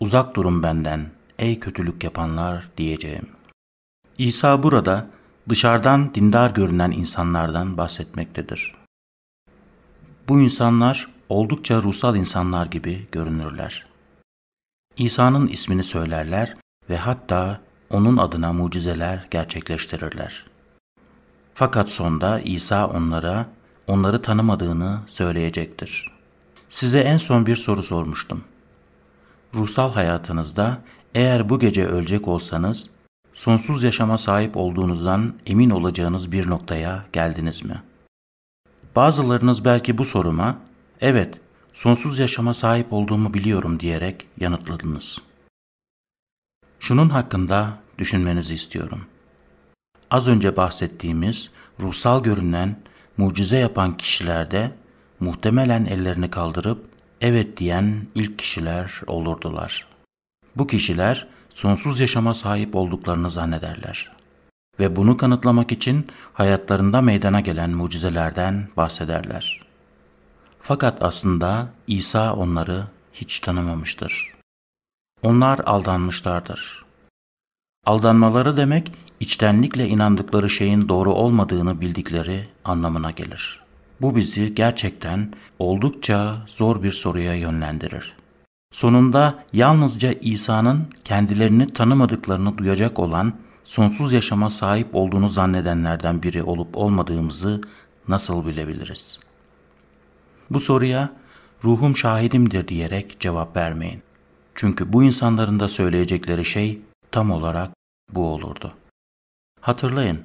uzak 0.00 0.36
durun 0.36 0.62
benden, 0.62 1.10
ey 1.38 1.60
kötülük 1.60 2.04
yapanlar 2.04 2.68
diyeceğim. 2.76 3.28
İsa 4.18 4.62
burada 4.62 5.06
dışarıdan 5.48 6.14
dindar 6.14 6.50
görünen 6.50 6.90
insanlardan 6.90 7.76
bahsetmektedir. 7.76 8.74
Bu 10.28 10.40
insanlar 10.40 11.08
oldukça 11.28 11.82
ruhsal 11.82 12.16
insanlar 12.16 12.66
gibi 12.66 13.06
görünürler. 13.12 13.86
İsa'nın 14.96 15.46
ismini 15.46 15.84
söylerler 15.84 16.56
ve 16.90 16.96
hatta 16.96 17.60
onun 17.90 18.16
adına 18.16 18.52
mucizeler 18.52 19.26
gerçekleştirirler. 19.30 20.46
Fakat 21.54 21.90
sonda 21.90 22.40
İsa 22.40 22.86
onlara 22.86 23.46
onları 23.86 24.22
tanımadığını 24.22 24.98
söyleyecektir. 25.06 26.10
Size 26.70 27.00
en 27.00 27.16
son 27.16 27.46
bir 27.46 27.56
soru 27.56 27.82
sormuştum. 27.82 28.44
Ruhsal 29.54 29.92
hayatınızda 29.92 30.78
eğer 31.14 31.48
bu 31.48 31.58
gece 31.58 31.86
ölecek 31.86 32.28
olsanız 32.28 32.88
sonsuz 33.34 33.82
yaşama 33.82 34.18
sahip 34.18 34.56
olduğunuzdan 34.56 35.34
emin 35.46 35.70
olacağınız 35.70 36.32
bir 36.32 36.50
noktaya 36.50 37.04
geldiniz 37.12 37.64
mi? 37.64 37.82
Bazılarınız 38.96 39.64
belki 39.64 39.98
bu 39.98 40.04
soruma, 40.04 40.56
evet, 41.00 41.34
sonsuz 41.72 42.18
yaşama 42.18 42.54
sahip 42.54 42.92
olduğumu 42.92 43.34
biliyorum 43.34 43.80
diyerek 43.80 44.26
yanıtladınız. 44.40 45.18
Şunun 46.80 47.08
hakkında 47.08 47.78
düşünmenizi 47.98 48.54
istiyorum. 48.54 49.00
Az 50.10 50.28
önce 50.28 50.56
bahsettiğimiz 50.56 51.50
ruhsal 51.80 52.22
görünen, 52.22 52.76
mucize 53.22 53.58
yapan 53.58 53.96
kişilerde 53.96 54.72
muhtemelen 55.20 55.84
ellerini 55.84 56.30
kaldırıp 56.30 56.86
evet 57.20 57.56
diyen 57.56 58.06
ilk 58.14 58.38
kişiler 58.38 59.00
olurdular. 59.06 59.86
Bu 60.56 60.66
kişiler 60.66 61.26
sonsuz 61.50 62.00
yaşama 62.00 62.34
sahip 62.34 62.76
olduklarını 62.76 63.30
zannederler. 63.30 64.12
Ve 64.80 64.96
bunu 64.96 65.16
kanıtlamak 65.16 65.72
için 65.72 66.06
hayatlarında 66.32 67.00
meydana 67.00 67.40
gelen 67.40 67.70
mucizelerden 67.70 68.68
bahsederler. 68.76 69.62
Fakat 70.60 71.02
aslında 71.02 71.68
İsa 71.86 72.34
onları 72.34 72.84
hiç 73.12 73.40
tanımamıştır. 73.40 74.32
Onlar 75.22 75.58
aldanmışlardır. 75.58 76.84
Aldanmaları 77.86 78.56
demek 78.56 78.92
içtenlikle 79.22 79.88
inandıkları 79.88 80.50
şeyin 80.50 80.88
doğru 80.88 81.12
olmadığını 81.12 81.80
bildikleri 81.80 82.48
anlamına 82.64 83.10
gelir. 83.10 83.60
Bu 84.00 84.16
bizi 84.16 84.54
gerçekten 84.54 85.32
oldukça 85.58 86.36
zor 86.46 86.82
bir 86.82 86.92
soruya 86.92 87.34
yönlendirir. 87.34 88.16
Sonunda 88.72 89.44
yalnızca 89.52 90.12
İsa'nın 90.12 90.86
kendilerini 91.04 91.72
tanımadıklarını 91.72 92.58
duyacak 92.58 92.98
olan 92.98 93.32
sonsuz 93.64 94.12
yaşama 94.12 94.50
sahip 94.50 94.88
olduğunu 94.92 95.28
zannedenlerden 95.28 96.22
biri 96.22 96.42
olup 96.42 96.76
olmadığımızı 96.76 97.60
nasıl 98.08 98.46
bilebiliriz? 98.46 99.18
Bu 100.50 100.60
soruya 100.60 101.08
ruhum 101.64 101.96
şahidimdir 101.96 102.68
diyerek 102.68 103.20
cevap 103.20 103.56
vermeyin. 103.56 104.02
Çünkü 104.54 104.92
bu 104.92 105.02
insanların 105.02 105.60
da 105.60 105.68
söyleyecekleri 105.68 106.44
şey 106.44 106.80
tam 107.12 107.30
olarak 107.30 107.70
bu 108.12 108.26
olurdu. 108.28 108.74
Hatırlayın, 109.62 110.24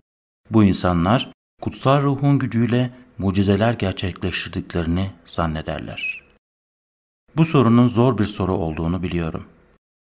bu 0.52 0.64
insanlar 0.64 1.32
kutsal 1.62 2.02
ruhun 2.02 2.40
gücüyle 2.40 2.92
mucizeler 3.18 3.74
gerçekleştirdiklerini 3.74 5.12
zannederler. 5.26 6.24
Bu 7.36 7.46
sorunun 7.46 7.88
zor 7.88 8.18
bir 8.18 8.26
soru 8.26 8.54
olduğunu 8.54 9.04
biliyorum. 9.04 9.46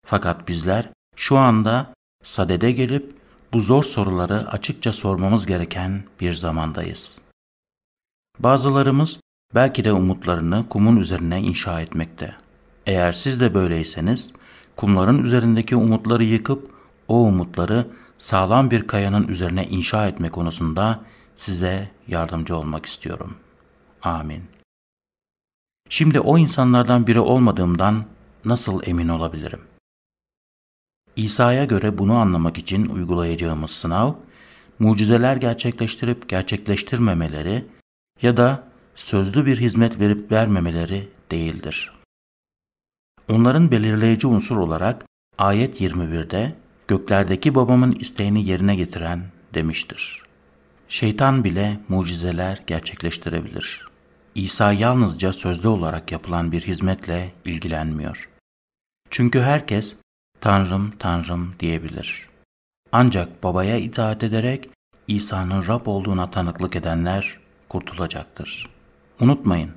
Fakat 0.05 0.47
bizler 0.47 0.89
şu 1.15 1.37
anda 1.37 1.93
sadede 2.23 2.71
gelip 2.71 3.15
bu 3.53 3.59
zor 3.59 3.83
soruları 3.83 4.47
açıkça 4.47 4.93
sormamız 4.93 5.45
gereken 5.45 6.03
bir 6.19 6.33
zamandayız. 6.33 7.17
Bazılarımız 8.39 9.19
belki 9.55 9.83
de 9.83 9.93
umutlarını 9.93 10.69
kumun 10.69 10.97
üzerine 10.97 11.41
inşa 11.41 11.81
etmekte. 11.81 12.35
Eğer 12.85 13.11
siz 13.11 13.39
de 13.39 13.53
böyleyseniz, 13.53 14.33
kumların 14.75 15.23
üzerindeki 15.23 15.75
umutları 15.75 16.23
yıkıp 16.23 16.71
o 17.07 17.15
umutları 17.23 17.87
sağlam 18.23 18.71
bir 18.71 18.87
kayanın 18.87 19.27
üzerine 19.27 19.67
inşa 19.67 20.07
etme 20.07 20.29
konusunda 20.29 20.99
size 21.35 21.91
yardımcı 22.07 22.57
olmak 22.57 22.85
istiyorum. 22.85 23.35
Amin. 24.03 24.43
Şimdi 25.89 26.19
o 26.19 26.37
insanlardan 26.37 27.07
biri 27.07 27.19
olmadığımdan 27.19 28.05
nasıl 28.45 28.81
emin 28.85 29.09
olabilirim? 29.09 29.61
İsa'ya 31.15 31.65
göre 31.65 31.97
bunu 31.97 32.15
anlamak 32.15 32.57
için 32.57 32.85
uygulayacağımız 32.85 33.71
sınav, 33.71 34.13
mucizeler 34.79 35.35
gerçekleştirip 35.35 36.29
gerçekleştirmemeleri 36.29 37.65
ya 38.21 38.37
da 38.37 38.63
sözlü 38.95 39.45
bir 39.45 39.57
hizmet 39.57 39.99
verip 39.99 40.31
vermemeleri 40.31 41.09
değildir. 41.31 41.93
Onların 43.29 43.71
belirleyici 43.71 44.27
unsur 44.27 44.57
olarak 44.57 45.05
ayet 45.37 45.81
21'de 45.81 46.62
göklerdeki 46.87 47.55
babamın 47.55 47.91
isteğini 47.91 48.45
yerine 48.45 48.75
getiren 48.75 49.23
demiştir. 49.53 50.23
Şeytan 50.87 51.43
bile 51.43 51.79
mucizeler 51.89 52.61
gerçekleştirebilir. 52.67 53.87
İsa 54.35 54.73
yalnızca 54.73 55.33
sözlü 55.33 55.67
olarak 55.67 56.11
yapılan 56.11 56.51
bir 56.51 56.61
hizmetle 56.61 57.33
ilgilenmiyor. 57.45 58.29
Çünkü 59.09 59.41
herkes 59.41 59.95
Tanrım, 60.41 60.91
Tanrım 60.99 61.55
diyebilir. 61.59 62.29
Ancak 62.91 63.43
babaya 63.43 63.77
itaat 63.77 64.23
ederek 64.23 64.69
İsa'nın 65.07 65.67
Rab 65.67 65.85
olduğuna 65.85 66.31
tanıklık 66.31 66.75
edenler 66.75 67.39
kurtulacaktır. 67.69 68.69
Unutmayın, 69.19 69.71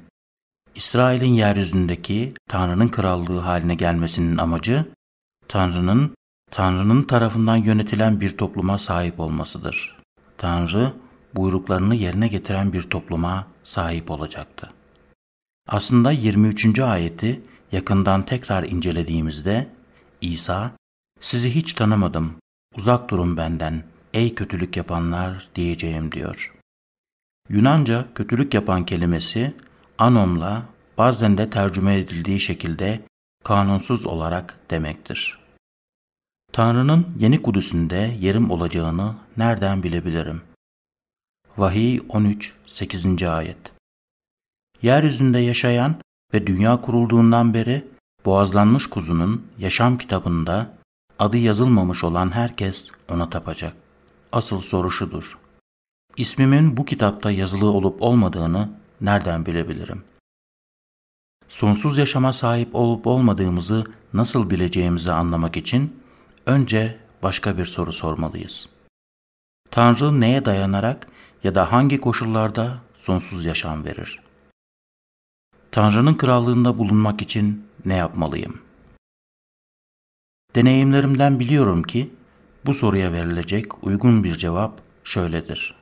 İsrail'in 0.75 1.35
yeryüzündeki 1.35 2.35
Tanrı'nın 2.49 2.89
krallığı 2.89 3.39
haline 3.39 3.75
gelmesinin 3.75 4.37
amacı, 4.37 4.85
Tanrı'nın 5.49 6.15
Tanrı'nın 6.51 7.03
tarafından 7.03 7.57
yönetilen 7.57 8.21
bir 8.21 8.37
topluma 8.37 8.79
sahip 8.79 9.21
olmasıdır. 9.21 9.97
Tanrı, 10.39 10.93
buyruklarını 11.35 11.95
yerine 11.95 12.29
getiren 12.29 12.73
bir 12.73 12.83
topluma 12.83 13.47
sahip 13.65 14.11
olacaktı. 14.11 14.71
Aslında 15.69 16.11
23. 16.11 16.79
ayeti 16.79 17.43
yakından 17.73 18.27
tekrar 18.27 18.65
incelediğimizde 18.65 19.69
İsa, 20.21 20.71
sizi 21.21 21.55
hiç 21.55 21.73
tanımadım, 21.73 22.33
uzak 22.77 23.11
durun 23.11 23.37
benden, 23.37 23.85
ey 24.15 24.35
kötülük 24.35 24.77
yapanlar 24.77 25.49
diyeceğim 25.55 26.13
diyor. 26.13 26.55
Yunanca 27.49 28.05
kötülük 28.15 28.55
yapan 28.55 28.87
kelimesi 28.87 29.55
anomla 29.99 30.63
bazen 30.99 31.39
de 31.39 31.51
tercüme 31.51 31.99
edildiği 31.99 32.41
şekilde 32.41 33.01
kanunsuz 33.45 34.07
olarak 34.07 34.59
demektir. 34.71 35.46
Tanrı'nın 36.57 37.07
yeni 37.19 37.43
Kudüs'ünde 37.43 38.17
yerim 38.21 38.51
olacağını 38.51 39.15
nereden 39.37 39.83
bilebilirim? 39.83 40.43
Vahiy 41.57 42.01
13 42.09 42.55
8. 42.67 43.23
ayet 43.23 43.57
Yeryüzünde 44.83 45.39
yaşayan 45.39 45.95
ve 46.35 46.47
dünya 46.47 46.81
kurulduğundan 46.81 47.55
beri 47.55 47.85
boğazlanmış 48.25 48.87
kuzunun 48.87 49.47
yaşam 49.59 49.99
kitabında 49.99 50.75
adı 51.19 51.37
yazılmamış 51.37 52.05
olan 52.05 52.31
herkes 52.31 52.91
ona 53.11 53.31
tapacak. 53.31 53.75
Asıl 54.33 54.61
soru 54.61 54.91
şudur. 54.91 55.39
İsmimin 56.17 56.77
bu 56.77 56.85
kitapta 56.85 57.31
yazılı 57.31 57.71
olup 57.71 58.03
olmadığını 58.03 58.71
nereden 59.01 59.47
bilebilirim? 59.47 60.03
Sonsuz 61.49 61.99
yaşama 61.99 62.33
sahip 62.33 62.75
olup 62.75 63.07
olmadığımızı 63.07 63.85
nasıl 64.13 64.51
bileceğimizi 64.51 65.13
anlamak 65.13 65.57
için 65.57 66.06
önce 66.47 66.99
başka 67.23 67.59
bir 67.59 67.65
soru 67.65 67.93
sormalıyız. 67.93 68.69
Tanrı 69.71 70.21
neye 70.21 70.45
dayanarak 70.45 71.07
ya 71.45 71.55
da 71.55 71.73
hangi 71.73 72.01
koşullarda 72.01 72.79
sonsuz 72.97 73.45
yaşam 73.45 73.85
verir? 73.85 74.21
Tanrı'nın 75.73 76.15
krallığında 76.15 76.79
bulunmak 76.79 77.23
için 77.23 77.67
ne 77.85 77.97
yapmalıyım? 77.97 78.61
Deneyimlerimden 80.55 81.41
biliyorum 81.41 81.83
ki 81.83 82.11
bu 82.67 82.75
soruya 82.75 83.13
verilecek 83.13 83.85
uygun 83.85 84.25
bir 84.25 84.37
cevap 84.37 84.81
şöyledir. 85.05 85.75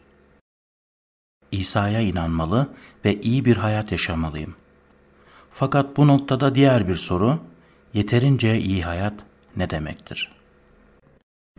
İsa'ya 1.53 2.00
inanmalı 2.00 2.68
ve 3.05 3.20
iyi 3.20 3.44
bir 3.44 3.57
hayat 3.57 3.92
yaşamalıyım. 3.92 4.55
Fakat 5.50 5.96
bu 5.96 6.07
noktada 6.07 6.55
diğer 6.55 6.88
bir 6.88 6.96
soru, 6.96 7.38
yeterince 7.94 8.59
iyi 8.59 8.83
hayat 8.83 9.14
ne 9.57 9.70
demektir? 9.70 10.34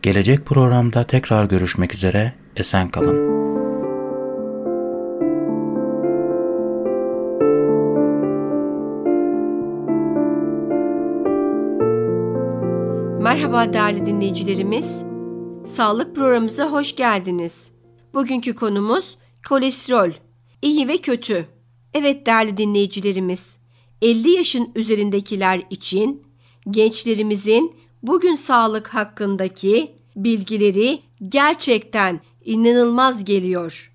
Gelecek 0.06 0.46
programda 0.46 1.06
tekrar 1.06 1.44
görüşmek 1.44 1.94
üzere, 1.94 2.32
esen 2.56 2.90
kalın. 2.90 3.16
Merhaba 13.22 13.72
değerli 13.72 14.06
dinleyicilerimiz. 14.06 14.86
Sağlık 15.66 16.16
programımıza 16.16 16.72
hoş 16.72 16.96
geldiniz. 16.96 17.70
Bugünkü 18.14 18.54
konumuz 18.54 19.18
kolesterol. 19.48 20.10
İyi 20.62 20.88
ve 20.88 20.96
kötü. 20.96 21.46
Evet 21.94 22.26
değerli 22.26 22.56
dinleyicilerimiz, 22.56 23.56
50 24.02 24.30
yaşın 24.30 24.72
üzerindekiler 24.74 25.62
için 25.70 26.22
gençlerimizin 26.70 27.85
bugün 28.06 28.34
sağlık 28.34 28.88
hakkındaki 28.88 29.96
bilgileri 30.16 31.02
gerçekten 31.28 32.20
inanılmaz 32.44 33.24
geliyor. 33.24 33.92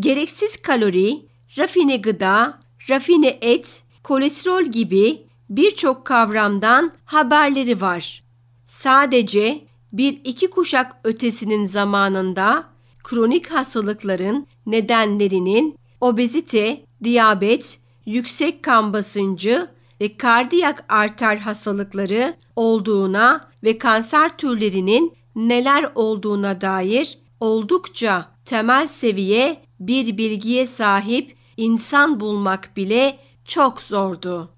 Gereksiz 0.00 0.62
kalori, 0.62 1.26
rafine 1.58 1.96
gıda, 1.96 2.60
rafine 2.90 3.38
et, 3.42 3.82
kolesterol 4.02 4.62
gibi 4.62 5.22
birçok 5.50 6.04
kavramdan 6.04 6.92
haberleri 7.04 7.80
var. 7.80 8.24
Sadece 8.66 9.64
bir 9.92 10.20
iki 10.24 10.50
kuşak 10.50 10.96
ötesinin 11.04 11.66
zamanında 11.66 12.64
kronik 13.04 13.50
hastalıkların 13.50 14.46
nedenlerinin 14.66 15.78
obezite, 16.00 16.84
diyabet, 17.04 17.78
yüksek 18.06 18.62
kan 18.62 18.92
basıncı 18.92 19.68
ve 20.02 20.16
kardiyak 20.16 20.84
arter 20.88 21.36
hastalıkları 21.36 22.34
olduğuna 22.56 23.48
ve 23.64 23.78
kanser 23.78 24.36
türlerinin 24.36 25.16
neler 25.36 25.92
olduğuna 25.94 26.60
dair 26.60 27.18
oldukça 27.40 28.26
temel 28.44 28.86
seviye 28.86 29.62
bir 29.80 30.18
bilgiye 30.18 30.66
sahip 30.66 31.36
insan 31.56 32.20
bulmak 32.20 32.76
bile 32.76 33.18
çok 33.44 33.82
zordu. 33.82 34.50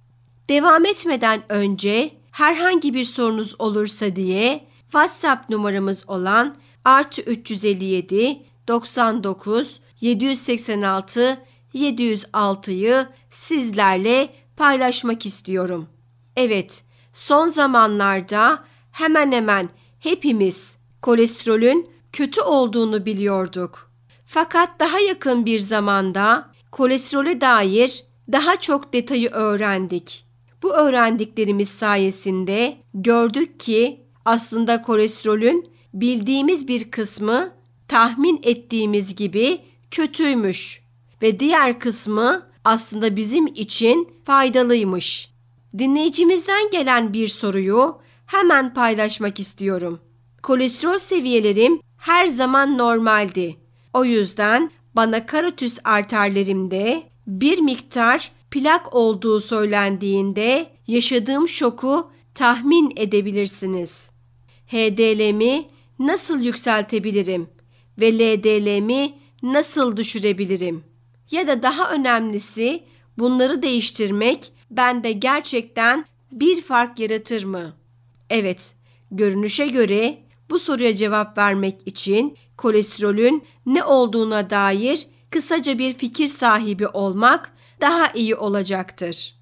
Devam 0.49 0.87
etmeden 0.87 1.43
önce 1.49 2.11
herhangi 2.31 2.95
bir 2.95 3.05
sorunuz 3.05 3.55
olursa 3.59 4.17
diye 4.17 4.65
WhatsApp 4.83 5.51
numaramız 5.51 6.05
olan 6.09 6.57
artı 6.85 7.23
357 7.23 8.43
99 8.69 9.81
786 10.01 11.39
706'yı 11.75 13.07
sizlerle 13.31 14.44
paylaşmak 14.57 15.27
istiyorum. 15.27 15.87
Evet, 16.37 16.83
son 17.13 17.49
zamanlarda 17.49 18.65
hemen 18.93 19.33
hemen 19.33 19.69
hepimiz 20.01 20.75
kolesterolün 21.03 21.91
kötü 22.13 22.41
olduğunu 22.41 23.07
biliyorduk. 23.07 23.91
Fakat 24.27 24.81
daha 24.81 24.99
yakın 25.01 25.47
bir 25.47 25.61
zamanda 25.61 26.51
kolesterole 26.73 27.41
dair 27.41 28.05
daha 28.33 28.61
çok 28.61 28.93
detayı 28.93 29.31
öğrendik. 29.31 30.27
Bu 30.63 30.75
öğrendiklerimiz 30.75 31.69
sayesinde 31.69 32.77
gördük 32.95 33.61
ki 33.61 34.01
aslında 34.25 34.83
kolesterolün 34.83 35.69
bildiğimiz 35.95 36.69
bir 36.69 36.91
kısmı 36.91 37.53
tahmin 37.89 38.41
ettiğimiz 38.43 39.15
gibi 39.15 39.59
kötüymüş 39.91 40.83
ve 41.23 41.41
diğer 41.41 41.79
kısmı 41.81 42.43
aslında 42.65 43.17
bizim 43.17 43.47
için 43.47 44.09
faydalıymış. 44.25 45.31
Dinleyicimizden 45.79 46.71
gelen 46.71 47.13
bir 47.13 47.29
soruyu 47.29 47.99
hemen 48.27 48.75
paylaşmak 48.75 49.41
istiyorum. 49.41 50.01
Kolesterol 50.43 50.99
seviyelerim 50.99 51.81
her 51.97 52.27
zaman 52.27 52.79
normaldi. 52.79 53.57
O 53.93 54.05
yüzden 54.05 54.71
bana 54.97 55.27
karotüs 55.27 55.79
arterlerimde 55.85 57.03
bir 57.27 57.59
miktar 57.59 58.33
plak 58.51 58.95
olduğu 58.95 59.41
söylendiğinde 59.41 60.67
yaşadığım 60.87 61.49
şoku 61.49 62.11
tahmin 62.35 62.93
edebilirsiniz. 62.97 63.91
HDL'mi 64.67 65.65
nasıl 65.99 66.41
yükseltebilirim 66.41 67.49
ve 68.01 68.19
LDL'mi 68.19 69.13
nasıl 69.43 69.97
düşürebilirim? 69.97 70.94
Ya 71.31 71.47
da 71.47 71.63
daha 71.63 71.91
önemlisi 71.91 72.85
bunları 73.19 73.63
değiştirmek 73.63 74.53
bende 74.71 75.13
gerçekten 75.13 76.05
bir 76.33 76.63
fark 76.63 76.99
yaratır 76.99 77.45
mı? 77.45 77.77
Evet, 78.31 78.75
görünüşe 79.11 79.67
göre 79.67 80.19
bu 80.51 80.59
soruya 80.59 80.95
cevap 80.95 81.39
vermek 81.39 81.81
için 81.87 82.37
kolesterolün 82.57 83.45
ne 83.67 83.85
olduğuna 83.85 84.51
dair 84.51 85.07
kısaca 85.31 85.79
bir 85.79 85.93
fikir 85.93 86.29
sahibi 86.29 86.89
olmak 86.89 87.53
daha 87.81 88.13
iyi 88.13 88.37
olacaktır. 88.37 89.35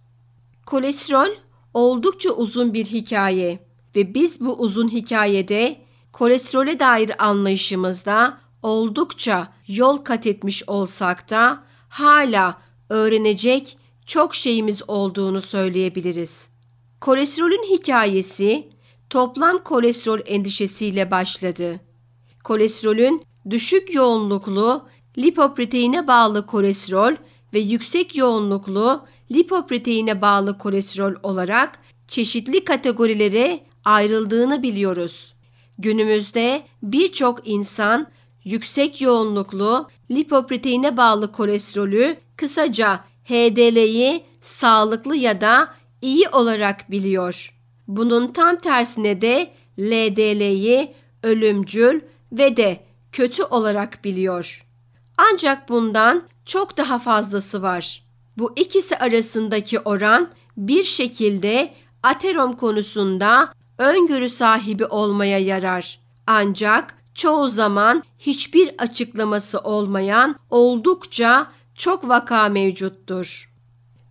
Kolesterol 0.66 1.28
oldukça 1.74 2.30
uzun 2.30 2.74
bir 2.74 2.84
hikaye 2.84 3.58
ve 3.96 4.14
biz 4.14 4.40
bu 4.40 4.54
uzun 4.54 4.88
hikayede 4.88 5.76
kolesterole 6.12 6.80
dair 6.80 7.26
anlayışımızda 7.26 8.38
oldukça 8.62 9.48
yol 9.68 9.96
kat 9.96 10.26
etmiş 10.26 10.68
olsak 10.68 11.30
da 11.30 11.64
hala 11.92 12.58
öğrenecek 12.88 13.78
çok 14.06 14.34
şeyimiz 14.34 14.82
olduğunu 14.88 15.40
söyleyebiliriz. 15.40 16.36
Kolesterolün 17.00 17.62
hikayesi 17.62 18.68
toplam 19.10 19.64
kolesterol 19.64 20.18
endişesiyle 20.26 21.10
başladı. 21.10 21.80
Kolesterolün 22.44 23.22
düşük 23.50 23.94
yoğunluklu 23.94 24.86
lipoproteine 25.18 26.06
bağlı 26.06 26.46
kolesterol 26.46 27.12
ve 27.54 27.58
yüksek 27.58 28.16
yoğunluklu 28.16 29.06
lipoproteine 29.32 30.22
bağlı 30.22 30.58
kolesterol 30.58 31.14
olarak 31.22 31.78
çeşitli 32.08 32.64
kategorilere 32.64 33.60
ayrıldığını 33.84 34.62
biliyoruz. 34.62 35.34
Günümüzde 35.78 36.62
birçok 36.82 37.48
insan 37.48 38.08
yüksek 38.44 39.00
yoğunluklu 39.00 39.88
lipoproteine 40.10 40.96
bağlı 40.96 41.32
kolesterolü 41.32 42.16
kısaca 42.36 43.04
HDL'yi 43.24 44.24
sağlıklı 44.42 45.16
ya 45.16 45.40
da 45.40 45.74
iyi 46.02 46.28
olarak 46.28 46.90
biliyor. 46.90 47.54
Bunun 47.88 48.32
tam 48.32 48.56
tersine 48.56 49.20
de 49.20 49.52
LDL'yi 49.78 50.94
ölümcül 51.22 52.00
ve 52.32 52.56
de 52.56 52.80
kötü 53.12 53.42
olarak 53.42 54.04
biliyor. 54.04 54.66
Ancak 55.18 55.68
bundan 55.68 56.22
çok 56.44 56.76
daha 56.76 56.98
fazlası 56.98 57.62
var. 57.62 58.04
Bu 58.38 58.52
ikisi 58.56 58.96
arasındaki 58.96 59.80
oran 59.80 60.30
bir 60.56 60.84
şekilde 60.84 61.74
aterom 62.02 62.52
konusunda 62.56 63.54
öngörü 63.78 64.28
sahibi 64.28 64.86
olmaya 64.86 65.38
yarar. 65.38 66.00
Ancak 66.26 67.01
çoğu 67.14 67.48
zaman 67.48 68.02
hiçbir 68.18 68.70
açıklaması 68.78 69.58
olmayan 69.58 70.36
oldukça 70.50 71.46
çok 71.74 72.08
vaka 72.08 72.48
mevcuttur. 72.48 73.52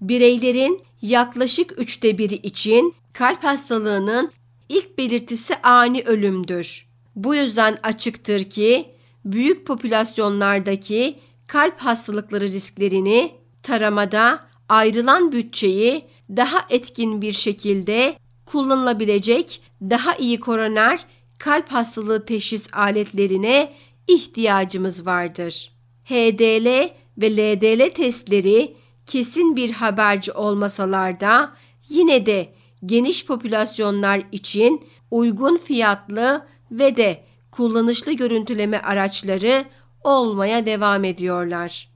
Bireylerin 0.01 0.81
yaklaşık 1.01 1.79
üçte 1.79 2.17
biri 2.17 2.35
için 2.35 2.95
kalp 3.13 3.43
hastalığının 3.43 4.31
ilk 4.69 4.97
belirtisi 4.97 5.55
ani 5.55 6.01
ölümdür. 6.01 6.87
Bu 7.15 7.35
yüzden 7.35 7.77
açıktır 7.83 8.43
ki 8.43 8.91
büyük 9.25 9.67
popülasyonlardaki 9.67 11.19
kalp 11.47 11.79
hastalıkları 11.79 12.47
risklerini 12.47 13.31
taramada 13.63 14.39
ayrılan 14.69 15.31
bütçeyi 15.31 16.05
daha 16.29 16.65
etkin 16.69 17.21
bir 17.21 17.31
şekilde 17.31 18.15
kullanılabilecek 18.45 19.61
daha 19.81 20.15
iyi 20.15 20.39
koroner 20.39 21.05
kalp 21.41 21.71
hastalığı 21.71 22.25
teşhis 22.25 22.67
aletlerine 22.73 23.73
ihtiyacımız 24.07 25.05
vardır. 25.05 25.71
HDL 26.05 26.89
ve 27.17 27.31
LDL 27.37 27.93
testleri 27.93 28.75
kesin 29.05 29.55
bir 29.55 29.71
haberci 29.71 30.31
olmasalar 30.31 31.19
da 31.19 31.51
yine 31.89 32.25
de 32.25 32.53
geniş 32.85 33.25
popülasyonlar 33.25 34.23
için 34.31 34.81
uygun 35.11 35.57
fiyatlı 35.57 36.45
ve 36.71 36.95
de 36.95 37.23
kullanışlı 37.51 38.13
görüntüleme 38.13 38.79
araçları 38.79 39.65
olmaya 40.03 40.65
devam 40.65 41.03
ediyorlar. 41.03 41.91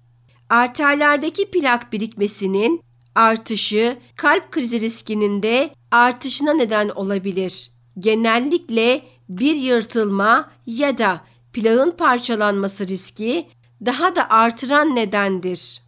Arterlerdeki 0.49 1.51
plak 1.51 1.93
birikmesinin 1.93 2.81
artışı 3.15 3.97
kalp 4.15 4.51
krizi 4.51 4.81
riskinin 4.81 5.43
de 5.43 5.69
artışına 5.91 6.53
neden 6.53 6.89
olabilir. 6.89 7.71
Genellikle 7.99 9.01
bir 9.29 9.55
yırtılma 9.55 10.51
ya 10.65 10.97
da 10.97 11.21
plağın 11.53 11.91
parçalanması 11.91 12.88
riski 12.88 13.47
daha 13.85 14.15
da 14.15 14.29
artıran 14.29 14.95
nedendir. 14.95 15.81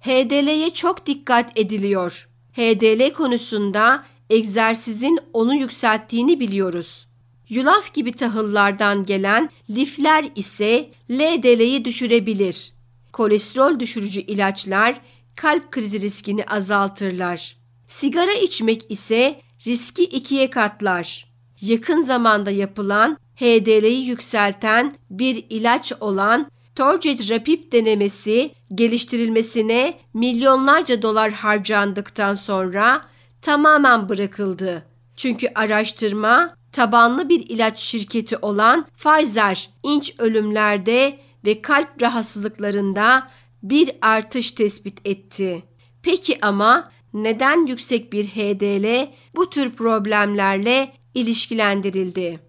HDL'ye 0.00 0.70
çok 0.70 1.06
dikkat 1.06 1.58
ediliyor. 1.58 2.28
HDL 2.52 3.12
konusunda 3.12 4.04
egzersizin 4.30 5.18
onu 5.32 5.54
yükselttiğini 5.54 6.40
biliyoruz. 6.40 7.06
Yulaf 7.48 7.94
gibi 7.94 8.12
tahıllardan 8.12 9.04
gelen 9.04 9.50
lifler 9.70 10.28
ise 10.34 10.90
LDL'yi 11.10 11.84
düşürebilir. 11.84 12.72
Kolesterol 13.12 13.80
düşürücü 13.80 14.20
ilaçlar 14.20 15.00
kalp 15.36 15.70
krizi 15.70 16.00
riskini 16.00 16.44
azaltırlar. 16.44 17.56
Sigara 17.88 18.32
içmek 18.32 18.90
ise 18.90 19.40
riski 19.66 20.02
ikiye 20.04 20.50
katlar. 20.50 21.29
Yakın 21.60 22.02
zamanda 22.02 22.50
yapılan 22.50 23.18
HDL'yi 23.36 24.06
yükselten 24.06 24.94
bir 25.10 25.46
ilaç 25.50 25.92
olan 26.00 26.50
Torget 26.74 27.30
Rapid 27.30 27.72
denemesi 27.72 28.50
geliştirilmesine 28.74 29.94
milyonlarca 30.14 31.02
dolar 31.02 31.32
harcandıktan 31.32 32.34
sonra 32.34 33.00
tamamen 33.42 34.08
bırakıldı. 34.08 34.86
Çünkü 35.16 35.48
araştırma 35.54 36.54
tabanlı 36.72 37.28
bir 37.28 37.46
ilaç 37.48 37.78
şirketi 37.78 38.36
olan 38.36 38.86
Pfizer 38.98 39.70
inç 39.82 40.14
ölümlerde 40.18 41.18
ve 41.44 41.62
kalp 41.62 42.02
rahatsızlıklarında 42.02 43.28
bir 43.62 43.90
artış 44.02 44.50
tespit 44.50 44.98
etti. 45.04 45.62
Peki 46.02 46.38
ama 46.42 46.90
neden 47.14 47.66
yüksek 47.66 48.12
bir 48.12 48.26
HDL 48.26 49.08
bu 49.36 49.50
tür 49.50 49.70
problemlerle 49.70 50.92
ilişkilendirildi? 51.14 52.40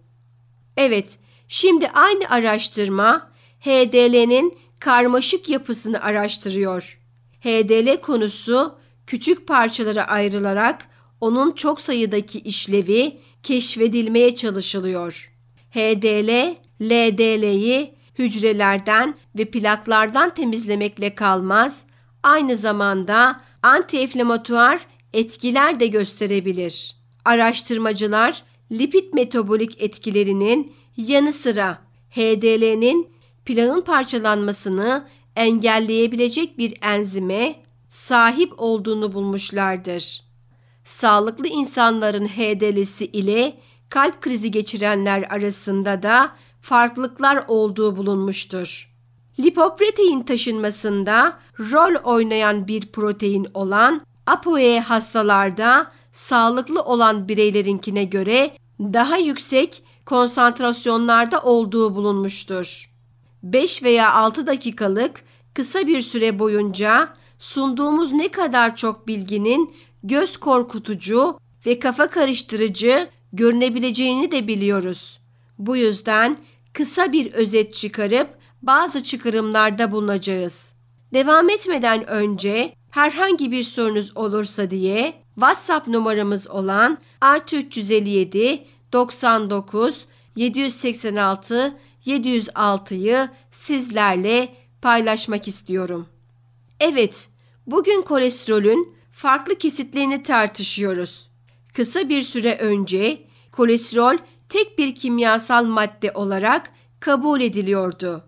Evet, 0.78 1.18
şimdi 1.48 1.88
aynı 1.88 2.30
araştırma 2.30 3.32
HDL'nin 3.60 4.58
karmaşık 4.80 5.50
yapısını 5.50 6.02
araştırıyor. 6.04 7.00
HDL 7.42 8.02
konusu 8.02 8.76
küçük 9.08 9.48
parçalara 9.48 10.04
ayrılarak 10.08 10.88
onun 11.22 11.52
çok 11.52 11.82
sayıdaki 11.82 12.40
işlevi 12.40 13.18
keşfedilmeye 13.44 14.36
çalışılıyor. 14.36 15.32
HDL, 15.72 16.56
LDL'yi 16.82 17.96
hücrelerden 18.20 19.16
ve 19.38 19.46
plaklardan 19.46 20.34
temizlemekle 20.34 21.16
kalmaz, 21.16 21.80
aynı 22.24 22.58
zamanda 22.58 23.42
antiinflamatuar 23.64 24.80
etkiler 25.14 25.80
de 25.80 25.88
gösterebilir. 25.88 26.96
Araştırmacılar 27.26 28.44
lipid 28.72 29.14
metabolik 29.14 29.82
etkilerinin 29.82 30.74
yanı 30.98 31.34
sıra 31.34 31.78
HDL'nin 32.10 33.10
plağın 33.46 33.82
parçalanmasını 33.82 35.08
engelleyebilecek 35.36 36.58
bir 36.58 36.78
enzime 36.82 37.56
sahip 37.90 38.54
olduğunu 38.58 39.14
bulmuşlardır. 39.14 40.24
Sağlıklı 40.86 41.48
insanların 41.48 42.28
HDL'si 42.28 43.06
ile 43.06 43.54
kalp 43.90 44.22
krizi 44.22 44.52
geçirenler 44.52 45.24
arasında 45.30 46.04
da 46.04 46.32
farklılıklar 46.62 47.46
olduğu 47.48 47.96
bulunmuştur. 47.96 48.92
Lipoprotein 49.40 50.24
taşınmasında 50.24 51.40
rol 51.60 51.96
oynayan 52.04 52.68
bir 52.68 52.92
protein 52.92 53.48
olan 53.54 54.02
ApoE 54.28 54.80
hastalarda 54.80 55.92
sağlıklı 56.12 56.82
olan 56.82 57.28
bireylerinkine 57.28 58.04
göre 58.04 58.52
daha 58.80 59.18
yüksek 59.18 59.84
konsantrasyonlarda 60.06 61.42
olduğu 61.42 61.96
bulunmuştur. 61.96 62.92
5 63.44 63.84
veya 63.84 64.14
6 64.14 64.48
dakikalık 64.48 65.24
kısa 65.54 65.88
bir 65.88 66.02
süre 66.02 66.40
boyunca 66.40 67.10
sunduğumuz 67.40 68.12
ne 68.12 68.28
kadar 68.28 68.76
çok 68.76 69.08
bilginin 69.08 69.74
göz 70.04 70.38
korkutucu 70.38 71.40
ve 71.66 71.80
kafa 71.80 72.08
karıştırıcı 72.08 73.08
görünebileceğini 73.34 74.32
de 74.32 74.48
biliyoruz. 74.48 75.20
Bu 75.60 75.78
yüzden 75.78 76.38
kısa 76.74 77.12
bir 77.12 77.34
özet 77.34 77.74
çıkarıp 77.74 78.30
bazı 78.62 79.04
çıkarımlarda 79.04 79.92
bulunacağız. 79.92 80.72
Devam 81.14 81.50
etmeden 81.50 82.08
önce 82.08 82.76
herhangi 82.90 83.52
bir 83.52 83.64
sorunuz 83.64 84.18
olursa 84.18 84.72
diye 84.72 85.14
WhatsApp 85.42 85.88
numaramız 85.88 86.48
olan 86.48 86.98
artı 87.22 87.56
357 87.56 88.66
99 88.94 90.06
786 90.36 91.78
706'yı 92.06 93.30
sizlerle 93.52 94.50
paylaşmak 94.82 95.48
istiyorum. 95.48 96.08
Evet, 96.80 97.30
bugün 97.68 98.02
kolesterolün 98.02 98.96
farklı 99.12 99.58
kesitlerini 99.58 100.24
tartışıyoruz. 100.24 101.32
Kısa 101.74 102.10
bir 102.10 102.22
süre 102.22 102.58
önce 102.58 103.22
kolesterol 103.52 104.18
tek 104.50 104.78
bir 104.78 104.96
kimyasal 104.96 105.66
madde 105.66 106.12
olarak 106.12 106.72
kabul 107.00 107.42
ediliyordu 107.42 108.24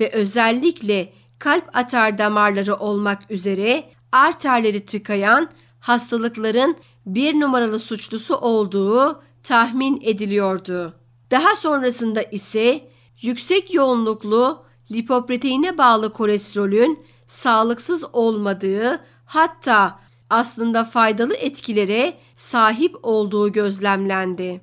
ve 0.00 0.10
özellikle 0.12 1.12
kalp 1.38 1.76
atar 1.76 2.18
damarları 2.18 2.74
olmak 2.74 3.30
üzere 3.30 3.84
arterleri 4.12 4.84
tıkayan 4.84 5.50
hastalıkların 5.86 6.76
bir 7.06 7.40
numaralı 7.40 7.78
suçlusu 7.78 8.36
olduğu 8.36 9.20
tahmin 9.42 10.00
ediliyordu. 10.02 10.94
Daha 11.30 11.56
sonrasında 11.56 12.22
ise 12.22 12.88
yüksek 13.22 13.74
yoğunluklu 13.74 14.64
lipoproteine 14.90 15.78
bağlı 15.78 16.12
kolesterolün 16.12 17.04
sağlıksız 17.26 18.04
olmadığı 18.12 19.00
hatta 19.24 20.00
aslında 20.30 20.84
faydalı 20.84 21.34
etkilere 21.34 22.14
sahip 22.36 22.96
olduğu 23.02 23.52
gözlemlendi. 23.52 24.60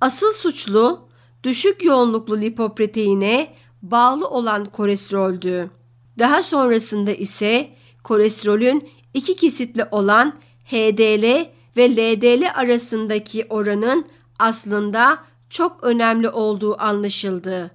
Asıl 0.00 0.32
suçlu 0.32 1.08
düşük 1.44 1.84
yoğunluklu 1.84 2.40
lipoproteine 2.40 3.54
bağlı 3.82 4.28
olan 4.28 4.64
kolesteroldü. 4.64 5.70
Daha 6.18 6.42
sonrasında 6.42 7.12
ise 7.12 7.70
kolesterolün 8.04 8.88
iki 9.14 9.36
kesitli 9.36 9.84
olan 9.90 10.42
HDL 10.64 11.46
ve 11.76 11.96
LDL 11.96 12.50
arasındaki 12.54 13.46
oranın 13.50 14.06
aslında 14.38 15.18
çok 15.50 15.84
önemli 15.84 16.28
olduğu 16.28 16.82
anlaşıldı. 16.82 17.70